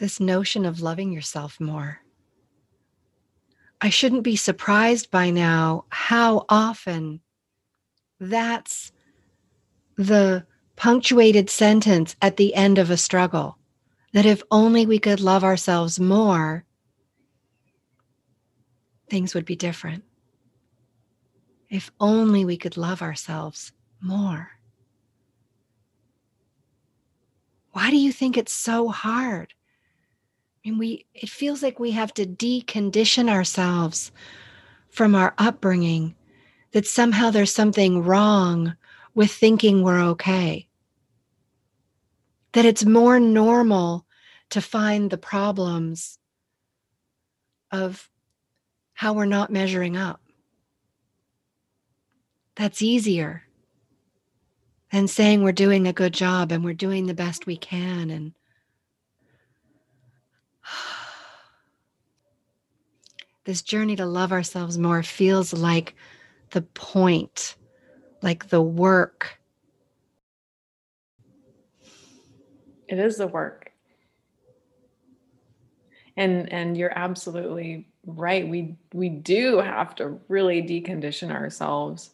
[0.00, 2.00] This notion of loving yourself more.
[3.82, 7.20] I shouldn't be surprised by now how often
[8.18, 8.92] that's
[9.96, 10.46] the
[10.76, 13.58] punctuated sentence at the end of a struggle
[14.14, 16.64] that if only we could love ourselves more,
[19.10, 20.02] things would be different.
[21.68, 24.52] If only we could love ourselves more.
[27.72, 29.52] Why do you think it's so hard?
[30.64, 34.12] Mean, we it feels like we have to decondition ourselves
[34.90, 36.14] from our upbringing
[36.72, 38.76] that somehow there's something wrong
[39.14, 40.68] with thinking we're okay
[42.52, 44.06] that it's more normal
[44.50, 46.18] to find the problems
[47.70, 48.08] of
[48.94, 50.20] how we're not measuring up.
[52.56, 53.44] That's easier
[54.92, 58.32] than saying we're doing a good job and we're doing the best we can and
[63.50, 65.96] this journey to love ourselves more feels like
[66.50, 67.56] the point,
[68.22, 69.40] like the work
[72.86, 73.72] It is the work.
[76.16, 78.48] And and you're absolutely right.
[78.48, 82.10] We we do have to really decondition ourselves.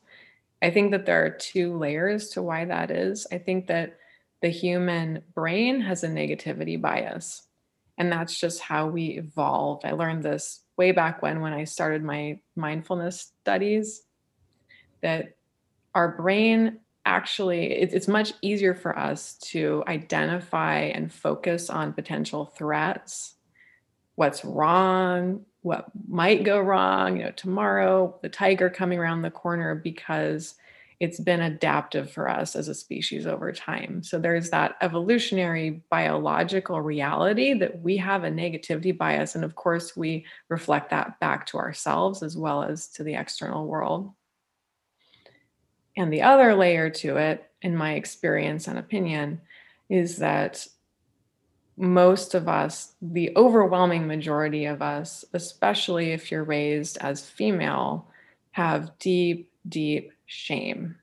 [0.62, 3.26] I think that there are two layers to why that is.
[3.30, 3.98] I think that
[4.40, 7.42] the human brain has a negativity bias.
[7.98, 9.84] And that's just how we evolved.
[9.84, 14.02] I learned this way back when when I started my mindfulness studies
[15.02, 15.36] that
[15.94, 23.34] our brain actually it's much easier for us to identify and focus on potential threats.
[24.16, 29.74] What's wrong what might go wrong you know tomorrow the tiger coming around the corner
[29.74, 30.54] because
[30.98, 34.02] it's been adaptive for us as a species over time.
[34.02, 39.96] So there's that evolutionary biological reality that we have a negativity bias and of course
[39.96, 44.12] we reflect that back to ourselves as well as to the external world.
[45.96, 49.40] And the other layer to it, in my experience and opinion,
[49.88, 50.66] is that
[51.76, 58.08] most of us, the overwhelming majority of us, especially if you're raised as female,
[58.52, 60.96] have deep, deep shame.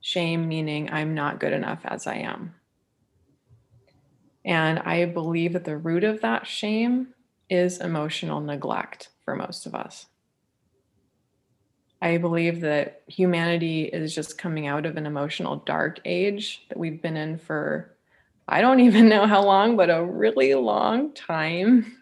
[0.00, 2.54] Shame meaning I'm not good enough as I am.
[4.44, 7.14] And I believe that the root of that shame
[7.48, 10.06] is emotional neglect for most of us.
[12.02, 17.00] I believe that humanity is just coming out of an emotional dark age that we've
[17.00, 17.96] been in for,
[18.46, 21.96] I don't even know how long, but a really long time.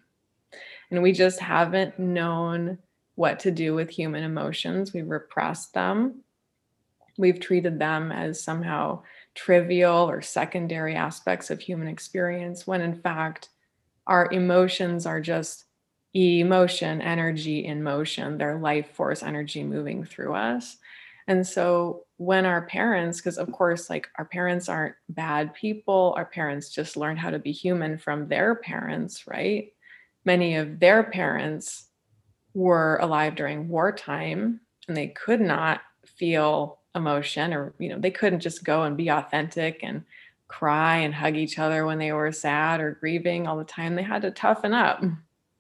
[0.91, 2.79] And we just haven't known
[3.15, 4.93] what to do with human emotions.
[4.93, 6.23] We've repressed them.
[7.19, 9.03] We've treated them as somehow
[9.35, 13.51] trivial or secondary aspects of human experience, when in fact,
[14.07, 15.67] our emotions are just
[16.15, 20.77] emotion, energy in motion, their life force energy moving through us.
[21.29, 26.27] And so when our parents, because of course, like our parents aren't bad people, our
[26.27, 29.73] parents just learned how to be human from their parents, right?
[30.25, 31.89] Many of their parents
[32.55, 38.41] were alive during wartime and they could not feel emotion or, you know, they couldn't
[38.41, 40.05] just go and be authentic and
[40.49, 43.95] cry and hug each other when they were sad or grieving all the time.
[43.95, 45.03] They had to toughen up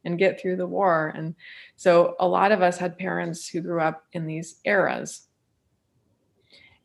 [0.05, 1.12] and get through the war.
[1.16, 1.34] And
[1.76, 5.28] so a lot of us had parents who grew up in these eras.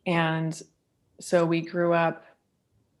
[0.06, 0.60] And
[1.20, 2.24] so we grew up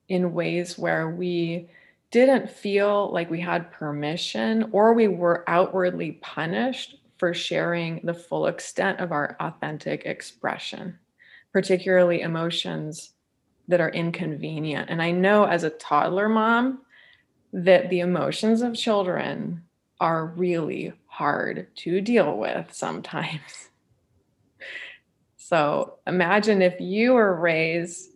[0.08, 1.70] in ways where we
[2.10, 8.46] didn't feel like we had permission or we were outwardly punished for sharing the full
[8.46, 10.98] extent of our authentic expression,
[11.52, 13.12] particularly emotions
[13.66, 14.88] that are inconvenient.
[14.88, 16.82] And I know as a toddler mom
[17.52, 19.64] that the emotions of children
[20.00, 23.40] are really hard to deal with sometimes.
[25.48, 28.10] So imagine if you were raised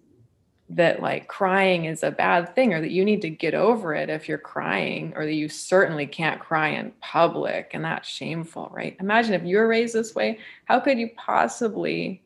[0.74, 4.08] that like crying is a bad thing or that you need to get over it
[4.08, 8.96] if you're crying or that you certainly can't cry in public and that's shameful, right?
[8.98, 12.22] Imagine if you were raised this way, how could you possibly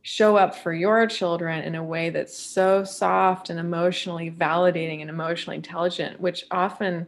[0.00, 5.10] show up for your children in a way that's so soft and emotionally validating and
[5.10, 7.06] emotionally intelligent, which often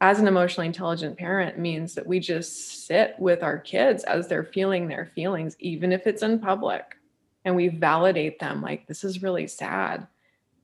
[0.00, 4.42] as an emotionally intelligent parent means that we just sit with our kids as they're
[4.42, 6.96] feeling their feelings, even if it's in public,
[7.44, 10.06] and we validate them like, this is really sad.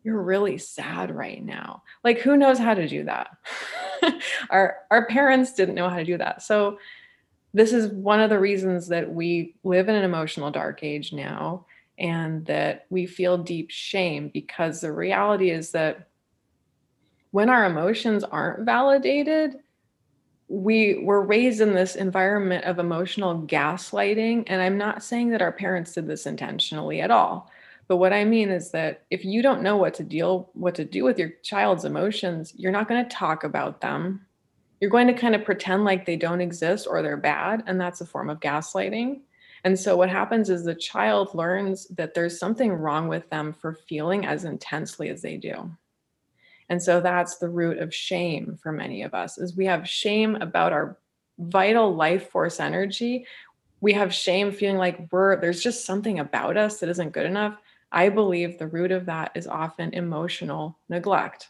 [0.05, 1.83] You're really sad right now.
[2.05, 3.31] Like, who knows how to do that?
[4.51, 6.43] our, our parents didn't know how to do that.
[6.43, 6.79] So,
[7.55, 11.65] this is one of the reasons that we live in an emotional dark age now
[11.99, 16.09] and that we feel deep shame because the reality is that
[17.31, 19.59] when our emotions aren't validated,
[20.49, 24.45] we were raised in this environment of emotional gaslighting.
[24.47, 27.51] And I'm not saying that our parents did this intentionally at all.
[27.87, 30.85] But what I mean is that if you don't know what to deal, what to
[30.85, 34.27] do with your child's emotions, you're not going to talk about them.
[34.81, 37.65] You're going to kind of pretend like they don't exist or they're bad.
[37.67, 39.21] And that's a form of gaslighting.
[39.65, 43.75] And so what happens is the child learns that there's something wrong with them for
[43.75, 45.71] feeling as intensely as they do.
[46.69, 50.37] And so that's the root of shame for many of us is we have shame
[50.37, 50.99] about our
[51.39, 53.27] vital life force energy.
[53.81, 57.57] We have shame feeling like we're there's just something about us that isn't good enough.
[57.91, 61.49] I believe the root of that is often emotional neglect.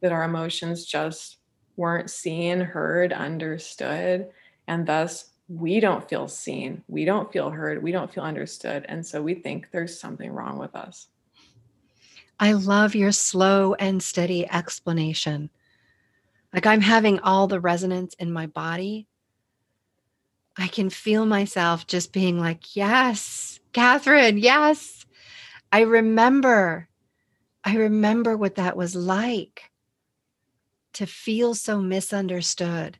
[0.00, 1.36] That our emotions just
[1.76, 4.28] weren't seen, heard, understood,
[4.66, 8.84] and thus we don't feel seen, we don't feel heard, we don't feel understood.
[8.88, 11.08] And so we think there's something wrong with us.
[12.38, 15.50] I love your slow and steady explanation.
[16.52, 19.06] Like I'm having all the resonance in my body.
[20.56, 25.06] I can feel myself just being like, yes, Catherine, yes.
[25.70, 26.88] I remember,
[27.64, 29.70] I remember what that was like
[30.94, 32.98] to feel so misunderstood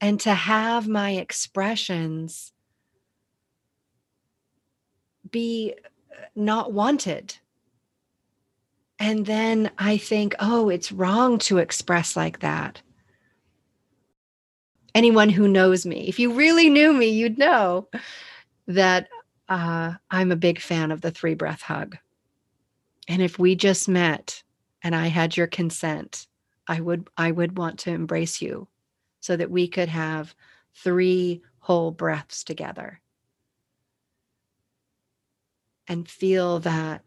[0.00, 2.52] and to have my expressions
[5.28, 5.74] be
[6.12, 7.38] uh, not wanted
[8.98, 12.80] and then I think, oh, it's wrong to express like that.
[14.94, 17.88] Anyone who knows me, if you really knew me, you'd know
[18.68, 19.08] that
[19.48, 21.98] uh, I'm a big fan of the three breath hug.
[23.08, 24.42] And if we just met
[24.82, 26.26] and I had your consent,
[26.66, 28.68] I would I would want to embrace you
[29.20, 30.34] so that we could have
[30.74, 33.00] three whole breaths together
[35.88, 37.02] and feel that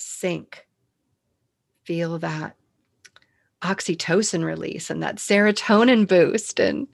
[0.00, 0.66] sync,
[1.84, 2.56] feel that
[3.62, 6.88] oxytocin release and that serotonin boost and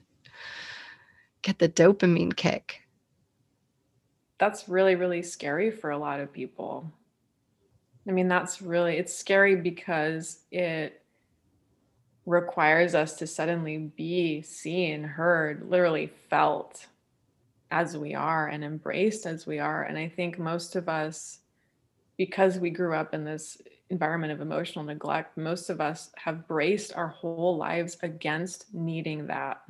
[1.41, 2.81] get the dopamine kick.
[4.37, 6.91] That's really, really scary for a lot of people.
[8.07, 11.01] I mean, that's really, it's scary because it
[12.25, 16.85] requires us to suddenly be seen, heard, literally felt
[17.71, 19.83] as we are and embraced as we are.
[19.83, 21.39] And I think most of us
[22.17, 26.93] because we grew up in this environment of emotional neglect, most of us have braced
[26.95, 29.61] our whole lives against needing that.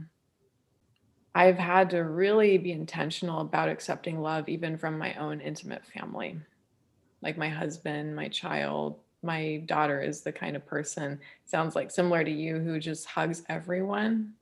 [1.35, 6.39] I've had to really be intentional about accepting love, even from my own intimate family,
[7.21, 8.99] like my husband, my child.
[9.21, 13.43] My daughter is the kind of person, sounds like similar to you, who just hugs
[13.49, 14.33] everyone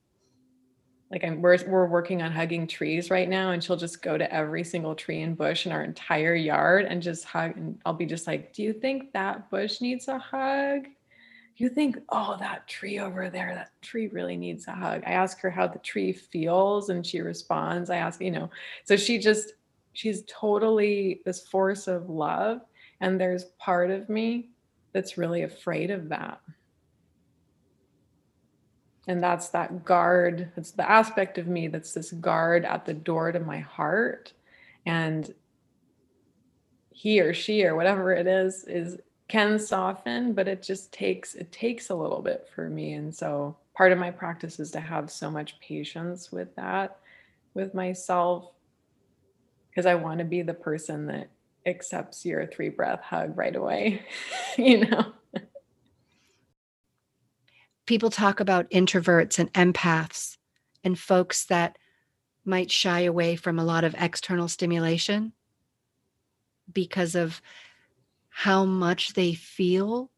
[1.16, 4.34] like I'm we're we're working on hugging trees right now and she'll just go to
[4.34, 8.06] every single tree and bush in our entire yard and just hug and I'll be
[8.06, 10.88] just like, "Do you think that bush needs a hug?"
[11.56, 15.40] You think, "Oh, that tree over there, that tree really needs a hug." I ask
[15.40, 17.90] her how the tree feels and she responds.
[17.90, 18.50] I ask, you know.
[18.84, 19.54] So she just
[19.94, 22.60] she's totally this force of love
[23.00, 24.50] and there's part of me
[24.92, 26.42] that's really afraid of that
[29.08, 33.32] and that's that guard it's the aspect of me that's this guard at the door
[33.32, 34.34] to my heart.
[34.86, 35.34] And
[36.92, 38.98] he or she or whatever it is is
[39.28, 42.94] can soften but it just takes it takes a little bit for me.
[42.94, 46.98] And so part of my practice is to have so much patience with that
[47.54, 48.52] with myself
[49.70, 51.30] because i want to be the person that
[51.66, 54.06] accepts your three breath hug right away
[54.58, 55.12] you know
[57.86, 60.38] people talk about introverts and empaths
[60.84, 61.78] and folks that
[62.44, 65.34] might shy away from a lot of external stimulation
[66.72, 67.42] because of
[68.30, 70.12] how much they feel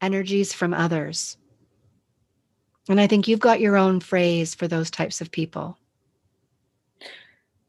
[0.00, 1.36] energies from others.
[2.88, 5.78] And I think you've got your own phrase for those types of people.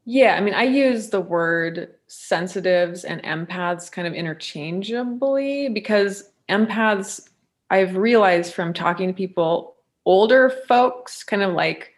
[0.04, 7.28] Yeah, I mean, I use the word sensitives and empaths kind of interchangeably because empaths
[7.70, 11.94] I've realized from talking to people, older folks, kind of like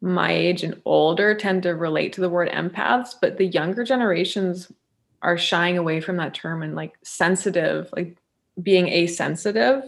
[0.00, 4.70] my age and older, tend to relate to the word empaths, but the younger generations
[5.22, 8.18] are shying away from that term and like sensitive, like
[8.62, 9.82] being asensitive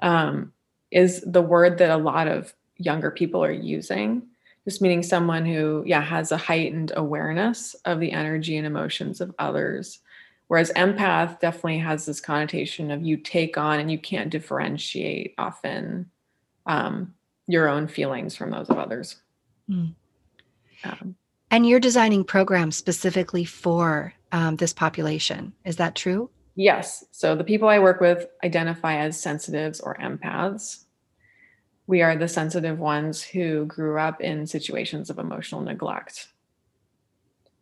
[0.00, 0.52] um,
[0.90, 4.22] is the word that a lot of younger people are using.
[4.64, 9.34] Just meaning someone who, yeah, has a heightened awareness of the energy and emotions of
[9.38, 9.98] others
[10.52, 16.10] Whereas empath definitely has this connotation of you take on and you can't differentiate often
[16.66, 17.14] um,
[17.46, 19.16] your own feelings from those of others.
[19.70, 19.94] Mm.
[20.84, 21.16] Um,
[21.50, 25.54] and you're designing programs specifically for um, this population.
[25.64, 26.28] Is that true?
[26.54, 27.02] Yes.
[27.12, 30.84] So the people I work with identify as sensitives or empaths.
[31.86, 36.28] We are the sensitive ones who grew up in situations of emotional neglect.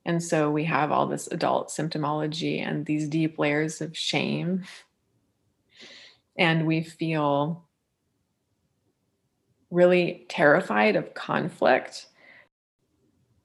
[0.05, 4.64] And so we have all this adult symptomology and these deep layers of shame.
[6.38, 7.64] And we feel
[9.70, 12.07] really terrified of conflict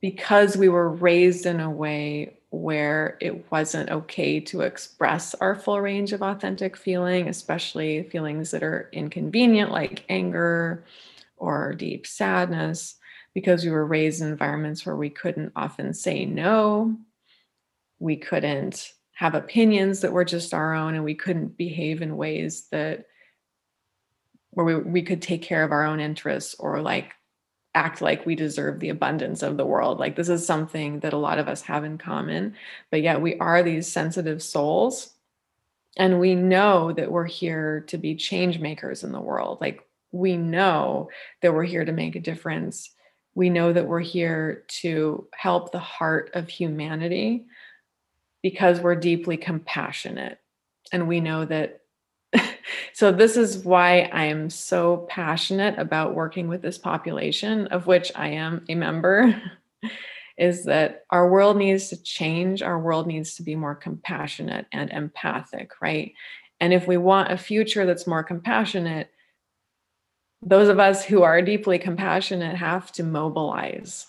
[0.01, 5.82] because we were raised in a way where it wasn't okay to express our full
[5.82, 10.86] range of authentic feeling, especially feelings that are inconvenient, like anger
[11.38, 12.95] or deep sadness
[13.36, 16.98] because we were raised in environments where we couldn't often say no.
[18.00, 22.68] We couldn't have opinions that were just our own, and we couldn't behave in ways
[22.72, 23.06] that
[24.52, 27.14] where we, we could take care of our own interests or like
[27.74, 30.00] act like we deserve the abundance of the world.
[30.00, 32.56] Like this is something that a lot of us have in common,
[32.90, 35.12] but yet we are these sensitive souls.
[35.98, 39.60] And we know that we're here to be change makers in the world.
[39.60, 41.10] Like we know
[41.42, 42.95] that we're here to make a difference
[43.36, 47.46] we know that we're here to help the heart of humanity
[48.42, 50.40] because we're deeply compassionate.
[50.92, 51.82] And we know that.
[52.94, 58.12] so, this is why I am so passionate about working with this population, of which
[58.16, 59.42] I am a member,
[60.38, 62.62] is that our world needs to change.
[62.62, 66.14] Our world needs to be more compassionate and empathic, right?
[66.60, 69.10] And if we want a future that's more compassionate,
[70.42, 74.08] those of us who are deeply compassionate have to mobilize.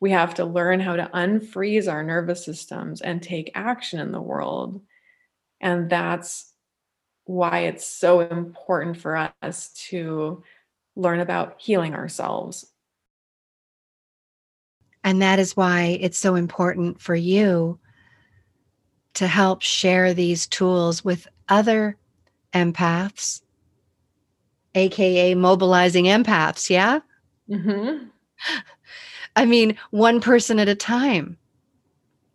[0.00, 4.20] We have to learn how to unfreeze our nervous systems and take action in the
[4.20, 4.82] world.
[5.60, 6.52] And that's
[7.24, 10.42] why it's so important for us to
[10.96, 12.66] learn about healing ourselves.
[15.04, 17.78] And that is why it's so important for you
[19.14, 21.96] to help share these tools with other
[22.52, 23.42] empaths
[24.74, 27.00] aka mobilizing empaths yeah?
[27.48, 28.06] Mm-hmm.
[29.36, 31.36] i mean one person at a time.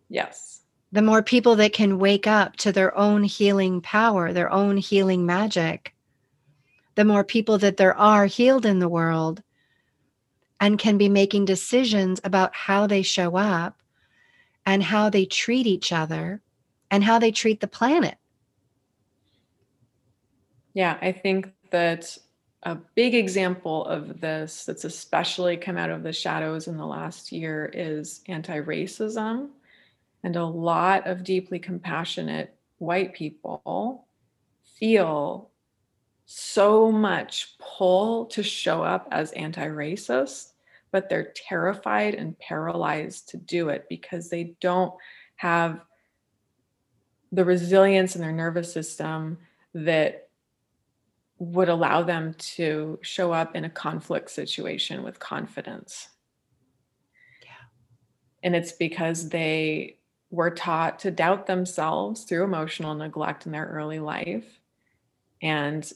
[0.10, 0.62] Yes.
[0.94, 5.26] The more people that can wake up to their own healing power their own healing
[5.26, 5.94] magic
[6.96, 9.44] the more people that there are healed in the world
[10.60, 13.80] and can be making decisions about how they show up
[14.66, 16.42] and how they treat each other
[16.90, 18.18] and how they treat the planet.
[20.74, 22.18] Yeah, I think that
[22.68, 27.32] a big example of this that's especially come out of the shadows in the last
[27.32, 29.52] year is anti racism.
[30.22, 34.06] And a lot of deeply compassionate white people
[34.78, 35.50] feel
[36.26, 40.52] so much pull to show up as anti racist,
[40.92, 44.94] but they're terrified and paralyzed to do it because they don't
[45.38, 45.80] have
[47.32, 49.38] the resilience in their nervous system
[49.74, 50.27] that
[51.40, 56.10] would allow them to show up in a conflict situation with confidence.
[57.44, 57.68] Yeah.
[58.44, 59.98] And it's because they
[60.30, 64.60] were taught to doubt themselves through emotional neglect in their early life.
[65.42, 65.90] And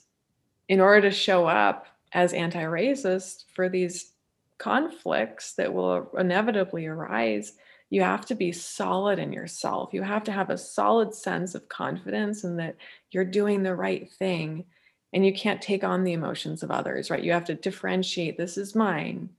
[0.67, 4.13] in order to show up as anti racist for these
[4.57, 7.53] conflicts that will inevitably arise,
[7.89, 9.89] you have to be solid in yourself.
[9.91, 12.77] You have to have a solid sense of confidence and that
[13.09, 14.65] you're doing the right thing.
[15.13, 17.23] And you can't take on the emotions of others, right?
[17.23, 19.29] You have to differentiate this is mine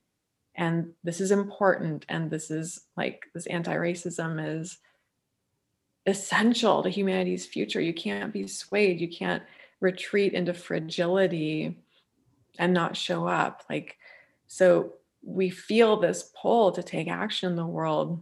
[0.54, 2.04] and this is important.
[2.08, 4.78] And this is like this anti racism is
[6.06, 7.80] essential to humanity's future.
[7.80, 9.00] You can't be swayed.
[9.00, 9.42] You can't
[9.80, 11.78] retreat into fragility
[12.58, 13.64] and not show up.
[13.70, 13.96] Like,
[14.46, 14.94] so
[15.24, 18.20] we feel this pull to take action in the world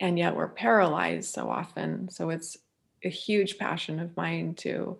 [0.00, 2.08] and yet we're paralyzed so often.
[2.10, 2.56] So it's
[3.04, 4.98] a huge passion of mine to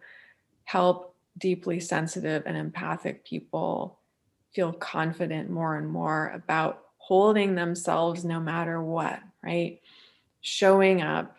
[0.65, 3.99] help deeply sensitive and empathic people
[4.53, 9.81] feel confident more and more about holding themselves no matter what, right?
[10.41, 11.37] Showing up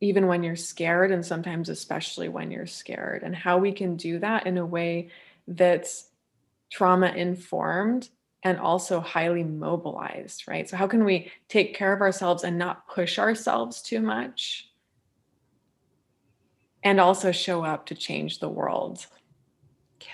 [0.00, 4.18] even when you're scared, and sometimes especially when you're scared, and how we can do
[4.20, 5.10] that in a way
[5.48, 6.08] that's
[6.70, 8.08] trauma informed
[8.44, 10.68] and also highly mobilized, right?
[10.68, 14.70] So, how can we take care of ourselves and not push ourselves too much?
[16.82, 19.06] And also show up to change the world.
[20.00, 20.06] Yeah.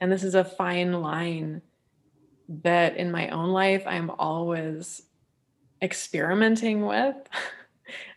[0.00, 1.62] And this is a fine line
[2.62, 5.02] that in my own life, I'm always
[5.80, 7.16] experimenting with.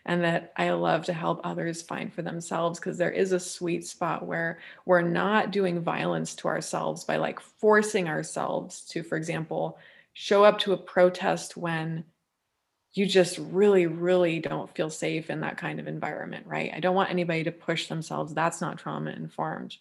[0.06, 3.86] and that I love to help others find for themselves because there is a sweet
[3.86, 9.78] spot where we're not doing violence to ourselves by like forcing ourselves to, for example,
[10.12, 12.04] show up to a protest when
[12.96, 16.72] you just really, really don't feel safe in that kind of environment, right?
[16.74, 18.32] I don't want anybody to push themselves.
[18.32, 19.76] That's not trauma informed.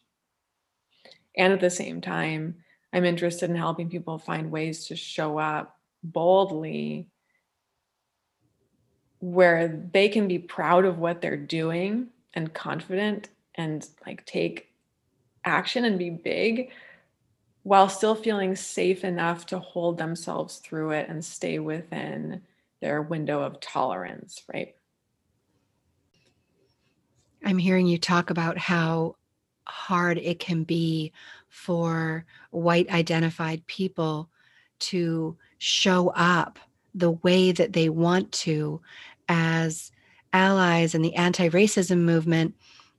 [1.38, 2.58] And at the same time,
[2.92, 7.08] I'm interested in helping people find ways to show up boldly
[9.20, 14.74] where they can be proud of what they're doing and confident and like take
[15.46, 16.72] action and be big
[17.64, 22.42] while still feeling safe enough to hold themselves through it and stay within
[22.86, 24.76] their window of tolerance, right?
[27.44, 29.16] I'm hearing you talk about how
[29.64, 31.12] hard it can be
[31.50, 34.30] for white identified people
[34.82, 36.60] to show up
[36.94, 38.80] the way that they want to
[39.28, 39.92] as
[40.32, 42.54] allies in the anti racism movement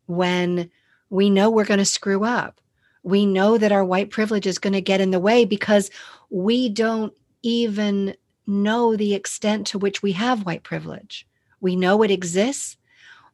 [0.07, 0.69] when
[1.11, 2.61] we know we're going to screw up.
[3.05, 5.93] We know that our white privilege is going to get in the way because
[6.29, 7.13] we don't
[7.45, 8.17] even
[8.47, 11.27] know the extent to which we have white privilege.
[11.61, 12.77] We know it exists,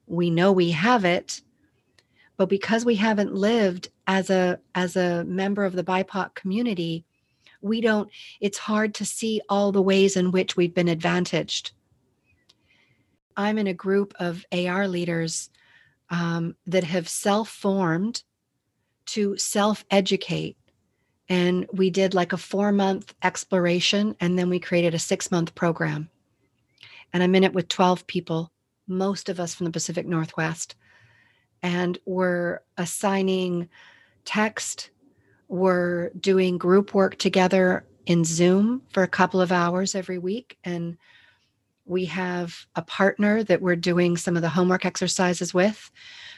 [0.07, 1.43] we know we have it,
[2.37, 7.05] but because we haven't lived as a as a member of the BIPOC community,
[7.61, 8.11] we don't
[8.41, 11.73] it's hard to see all the ways in which we've been advantaged
[13.37, 15.51] I'm in a group of AR leaders
[16.11, 18.23] um, that have self formed
[19.07, 20.57] to self educate.
[21.29, 25.55] And we did like a four month exploration, and then we created a six month
[25.55, 26.09] program.
[27.13, 28.51] And I'm in it with 12 people,
[28.87, 30.75] most of us from the Pacific Northwest.
[31.63, 33.69] And we're assigning
[34.25, 34.91] text,
[35.49, 40.59] we're doing group work together in Zoom for a couple of hours every week.
[40.65, 40.97] And
[41.85, 45.91] we have a partner that we're doing some of the homework exercises with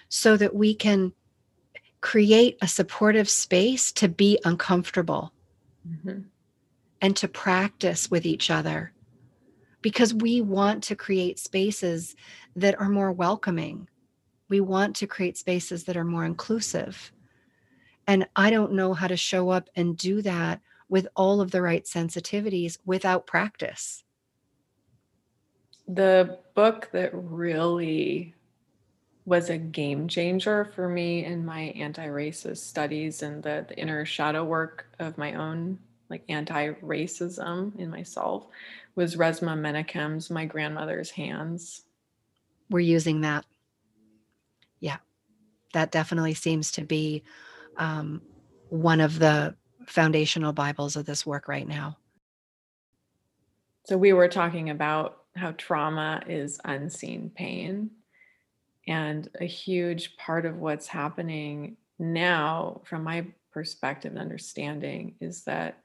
[0.09, 1.13] so that we can
[2.05, 5.33] create a supportive space to be uncomfortable
[5.89, 6.21] mm-hmm.
[7.01, 8.93] and to practice with each other
[9.81, 12.15] because we want to create spaces
[12.57, 13.89] that are more welcoming.
[14.51, 17.11] We want to create spaces that are more inclusive.
[18.07, 21.63] And I don't know how to show up and do that with all of the
[21.63, 24.05] right sensitivities without practice
[25.87, 28.35] the book that really
[29.27, 34.45] was a game changer for me in my anti-racist studies and the, the inner shadow
[34.45, 35.79] work of my own
[36.11, 38.47] like anti-racism in myself
[38.95, 41.83] was Resmaa Menakem's My Grandmother's Hands.
[42.71, 43.45] We're using that.
[44.81, 44.99] Yeah.
[45.73, 47.23] that definitely seems to be
[47.77, 48.23] um,
[48.69, 49.57] one of the
[49.87, 51.97] foundational Bibles of this work right now.
[53.87, 57.91] So, we were talking about how trauma is unseen pain.
[58.87, 65.79] And a huge part of what's happening now, from my perspective and understanding, is that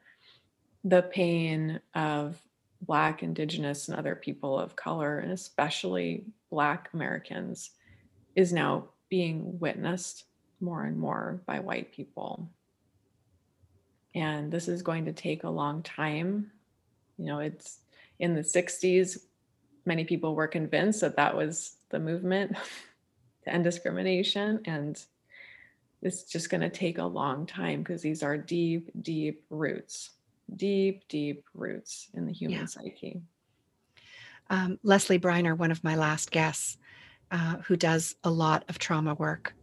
[0.83, 2.41] the pain of
[2.81, 7.71] Black, Indigenous, and other people of color, and especially Black Americans,
[8.35, 10.25] is now being witnessed
[10.61, 12.49] more and more by white people.
[14.15, 16.51] And this is going to take a long time.
[17.17, 17.79] You know, it's
[18.19, 19.19] in the 60s,
[19.85, 22.55] many people were convinced that that was the movement
[23.43, 24.61] to end discrimination.
[24.65, 25.01] And
[26.01, 30.11] it's just going to take a long time because these are deep, deep roots,
[30.55, 32.65] deep, deep roots in the human yeah.
[32.65, 33.21] psyche.
[34.49, 36.77] Um, Leslie Briner, one of my last guests,
[37.31, 39.53] uh, who does a lot of trauma work,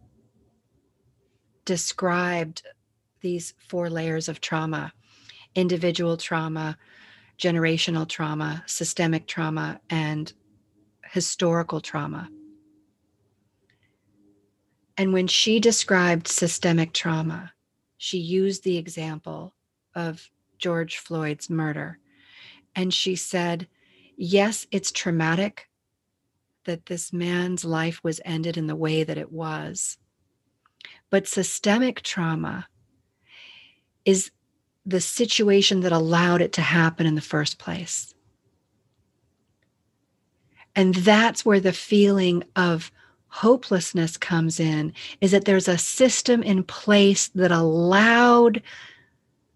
[1.65, 2.63] described
[3.21, 4.93] these four layers of trauma
[5.57, 6.77] individual trauma,
[7.39, 10.31] generational trauma, systemic trauma, and
[11.03, 12.29] historical trauma.
[14.97, 17.53] And when she described systemic trauma,
[17.97, 19.53] she used the example
[19.93, 21.99] of George Floyd's murder.
[22.75, 23.67] And she said,
[24.15, 25.67] Yes, it's traumatic
[26.65, 29.97] that this man's life was ended in the way that it was.
[31.09, 32.67] But systemic trauma
[34.03, 34.31] is
[34.85, 38.13] the situation that allowed it to happen in the first place.
[40.75, 42.91] And that's where the feeling of
[43.37, 48.61] hopelessness comes in is that there's a system in place that allowed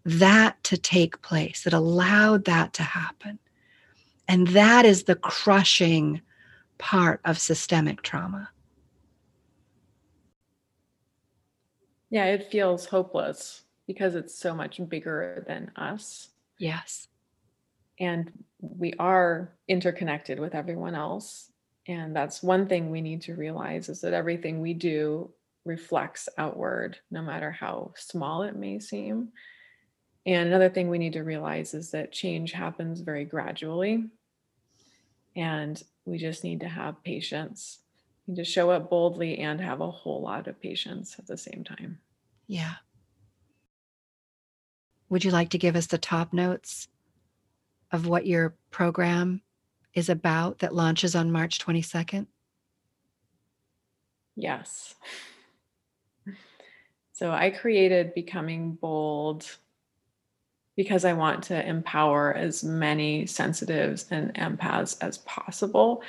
[0.04, 3.40] that to take place, that allowed that to happen.
[4.28, 6.20] And that is the crushing
[6.78, 8.50] part of systemic trauma.
[12.08, 16.28] Yeah, it feels hopeless because it's so much bigger than us.
[16.58, 17.08] Yes.
[17.98, 18.30] And
[18.60, 21.51] we are interconnected with everyone else
[21.86, 25.30] and that's one thing we need to realize is that everything we do
[25.64, 29.28] reflects outward, no matter how small it may seem.
[30.24, 34.04] And another thing we need to realize is that change happens very gradually.
[35.34, 37.80] And we just need to have patience.
[38.26, 41.36] We need to show up boldly and have a whole lot of patience at the
[41.36, 41.98] same time.
[42.46, 42.74] Yeah.
[45.08, 46.88] Would you like to give us the top notes
[47.90, 49.42] of what your program
[49.94, 52.26] is about that launches on March 22nd?
[54.36, 54.94] Yes.
[57.12, 59.46] So I created Becoming Bold
[60.76, 66.02] because I want to empower as many sensitives and empaths as possible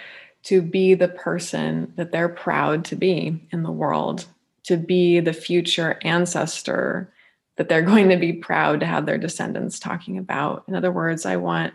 [0.43, 4.25] to be the person that they're proud to be in the world,
[4.63, 7.13] to be the future ancestor
[7.57, 10.63] that they're going to be proud to have their descendants talking about.
[10.67, 11.73] In other words, I want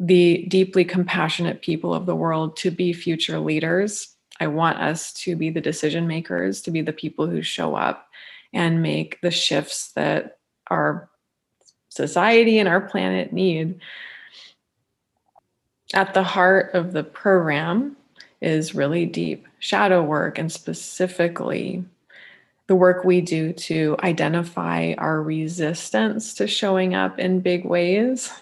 [0.00, 4.16] the deeply compassionate people of the world to be future leaders.
[4.40, 8.08] I want us to be the decision makers, to be the people who show up
[8.54, 10.38] and make the shifts that
[10.68, 11.10] our
[11.90, 13.78] society and our planet need.
[15.92, 17.96] At the heart of the program
[18.40, 21.84] is really deep shadow work, and specifically
[22.68, 28.32] the work we do to identify our resistance to showing up in big ways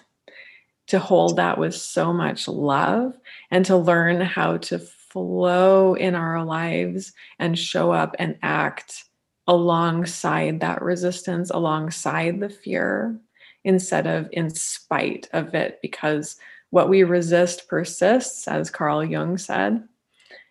[0.89, 3.14] to hold that with so much love
[3.51, 9.05] and to learn how to flow in our lives and show up and act
[9.47, 13.18] alongside that resistance, alongside the fear,
[13.64, 16.36] instead of in spite of it, because
[16.70, 19.82] what we resist persists, as Carl Jung said.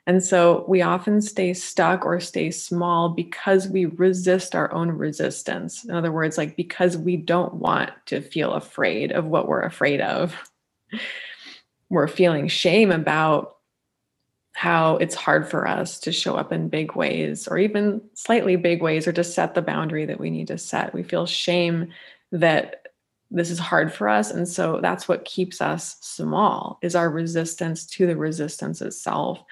[0.08, 5.84] And so we often stay stuck or stay small because we resist our own resistance.
[5.84, 10.02] In other words, like because we don't want to feel afraid of what we're afraid
[10.02, 10.34] of.
[11.90, 13.58] We're feeling shame about
[14.52, 18.82] how it's hard for us to show up in big ways or even slightly big
[18.82, 20.94] ways or to set the boundary that we need to set.
[20.94, 21.94] We feel shame
[22.34, 22.87] that
[23.30, 27.86] this is hard for us and so that's what keeps us small is our resistance
[27.86, 29.44] to the resistance itself.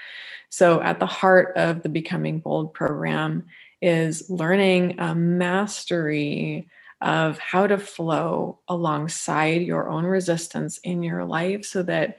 [0.49, 3.45] So, at the heart of the Becoming Bold program
[3.82, 6.69] is learning a mastery
[7.01, 12.17] of how to flow alongside your own resistance in your life so that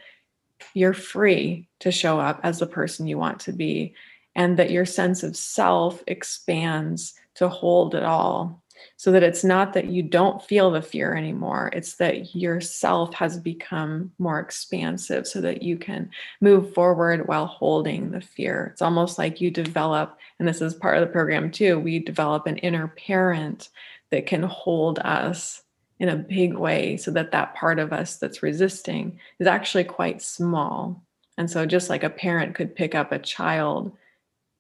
[0.75, 3.95] you're free to show up as the person you want to be
[4.35, 8.63] and that your sense of self expands to hold it all
[8.97, 13.39] so that it's not that you don't feel the fear anymore it's that yourself has
[13.39, 16.11] become more expansive so that you can
[16.41, 18.71] move forward while holding the fear.
[18.73, 22.47] It's almost like you develop and this is part of the program too we develop
[22.47, 23.69] an inner parent
[24.11, 25.63] that can hold us
[25.99, 30.21] in a big way so that that part of us that's resisting is actually quite
[30.21, 31.03] small.
[31.39, 33.97] And so just like a parent could pick up a child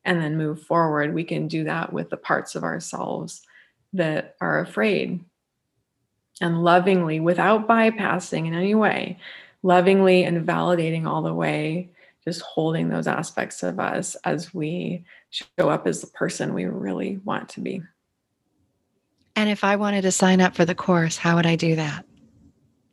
[0.04, 3.42] and then move forward we can do that with the parts of ourselves
[3.96, 5.24] that are afraid
[6.40, 9.18] and lovingly without bypassing in any way
[9.62, 11.90] lovingly and validating all the way
[12.24, 17.20] just holding those aspects of us as we show up as the person we really
[17.24, 17.80] want to be.
[19.36, 22.04] And if i wanted to sign up for the course how would i do that?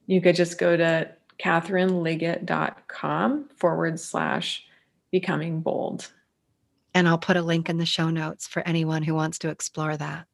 [0.07, 4.65] You could just go to katherineliggett.com forward slash
[5.11, 6.11] becoming bold.
[6.93, 9.95] And i'll put a link in the show notes for anyone who wants to explore
[9.97, 10.27] that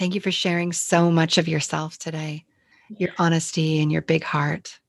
[0.00, 2.46] Thank you for sharing so much of yourself today,
[2.88, 4.80] your honesty and your big heart.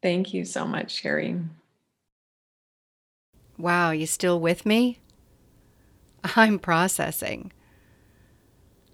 [0.00, 1.40] Thank you so much, Sherry.
[3.58, 5.00] Wow, you still with me?
[6.36, 7.50] I'm processing.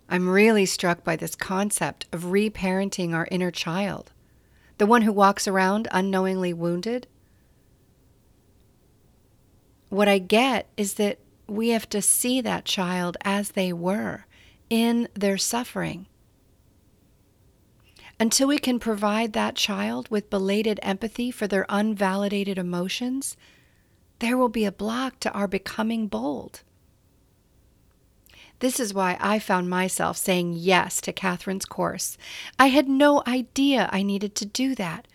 [0.08, 4.12] I'm really struck by this concept of reparenting our inner child,
[4.78, 7.06] the one who walks around unknowingly wounded.
[9.90, 14.26] What I get is that we have to see that child as they were
[14.68, 16.06] in their suffering.
[18.20, 23.36] Until we can provide that child with belated empathy for their unvalidated emotions,
[24.18, 26.62] there will be a block to our becoming bold.
[28.58, 32.18] This is why I found myself saying yes to Catherine's course.
[32.58, 35.06] I had no idea I needed to do that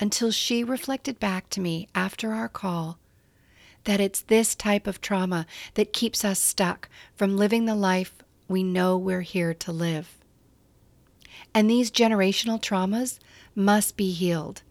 [0.00, 2.98] until she reflected back to me after our call
[3.86, 8.14] that it's this type of trauma that keeps us stuck from living the life
[8.48, 10.18] we know we're here to live.
[11.54, 13.18] And these generational traumas
[13.54, 14.62] must be healed.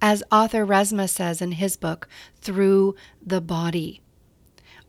[0.00, 2.08] As author Resmaa says in his book,
[2.40, 4.00] through the body.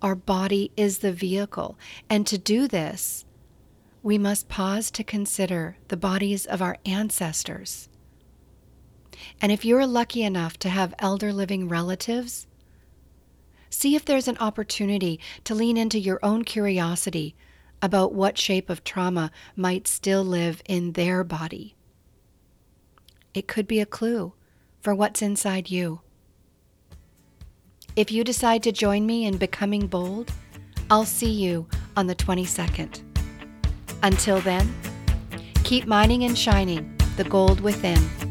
[0.01, 1.77] Our body is the vehicle,
[2.09, 3.25] and to do this,
[4.01, 7.89] we must pause to consider the bodies of our ancestors.
[9.41, 12.47] And if you're lucky enough to have elder living relatives,
[13.69, 17.35] see if there's an opportunity to lean into your own curiosity
[17.81, 21.75] about what shape of trauma might still live in their body.
[23.33, 24.33] It could be a clue
[24.81, 26.01] for what's inside you.
[27.95, 30.31] If you decide to join me in becoming bold,
[30.89, 33.01] I'll see you on the 22nd.
[34.01, 34.73] Until then,
[35.63, 38.28] keep mining and shining the gold within.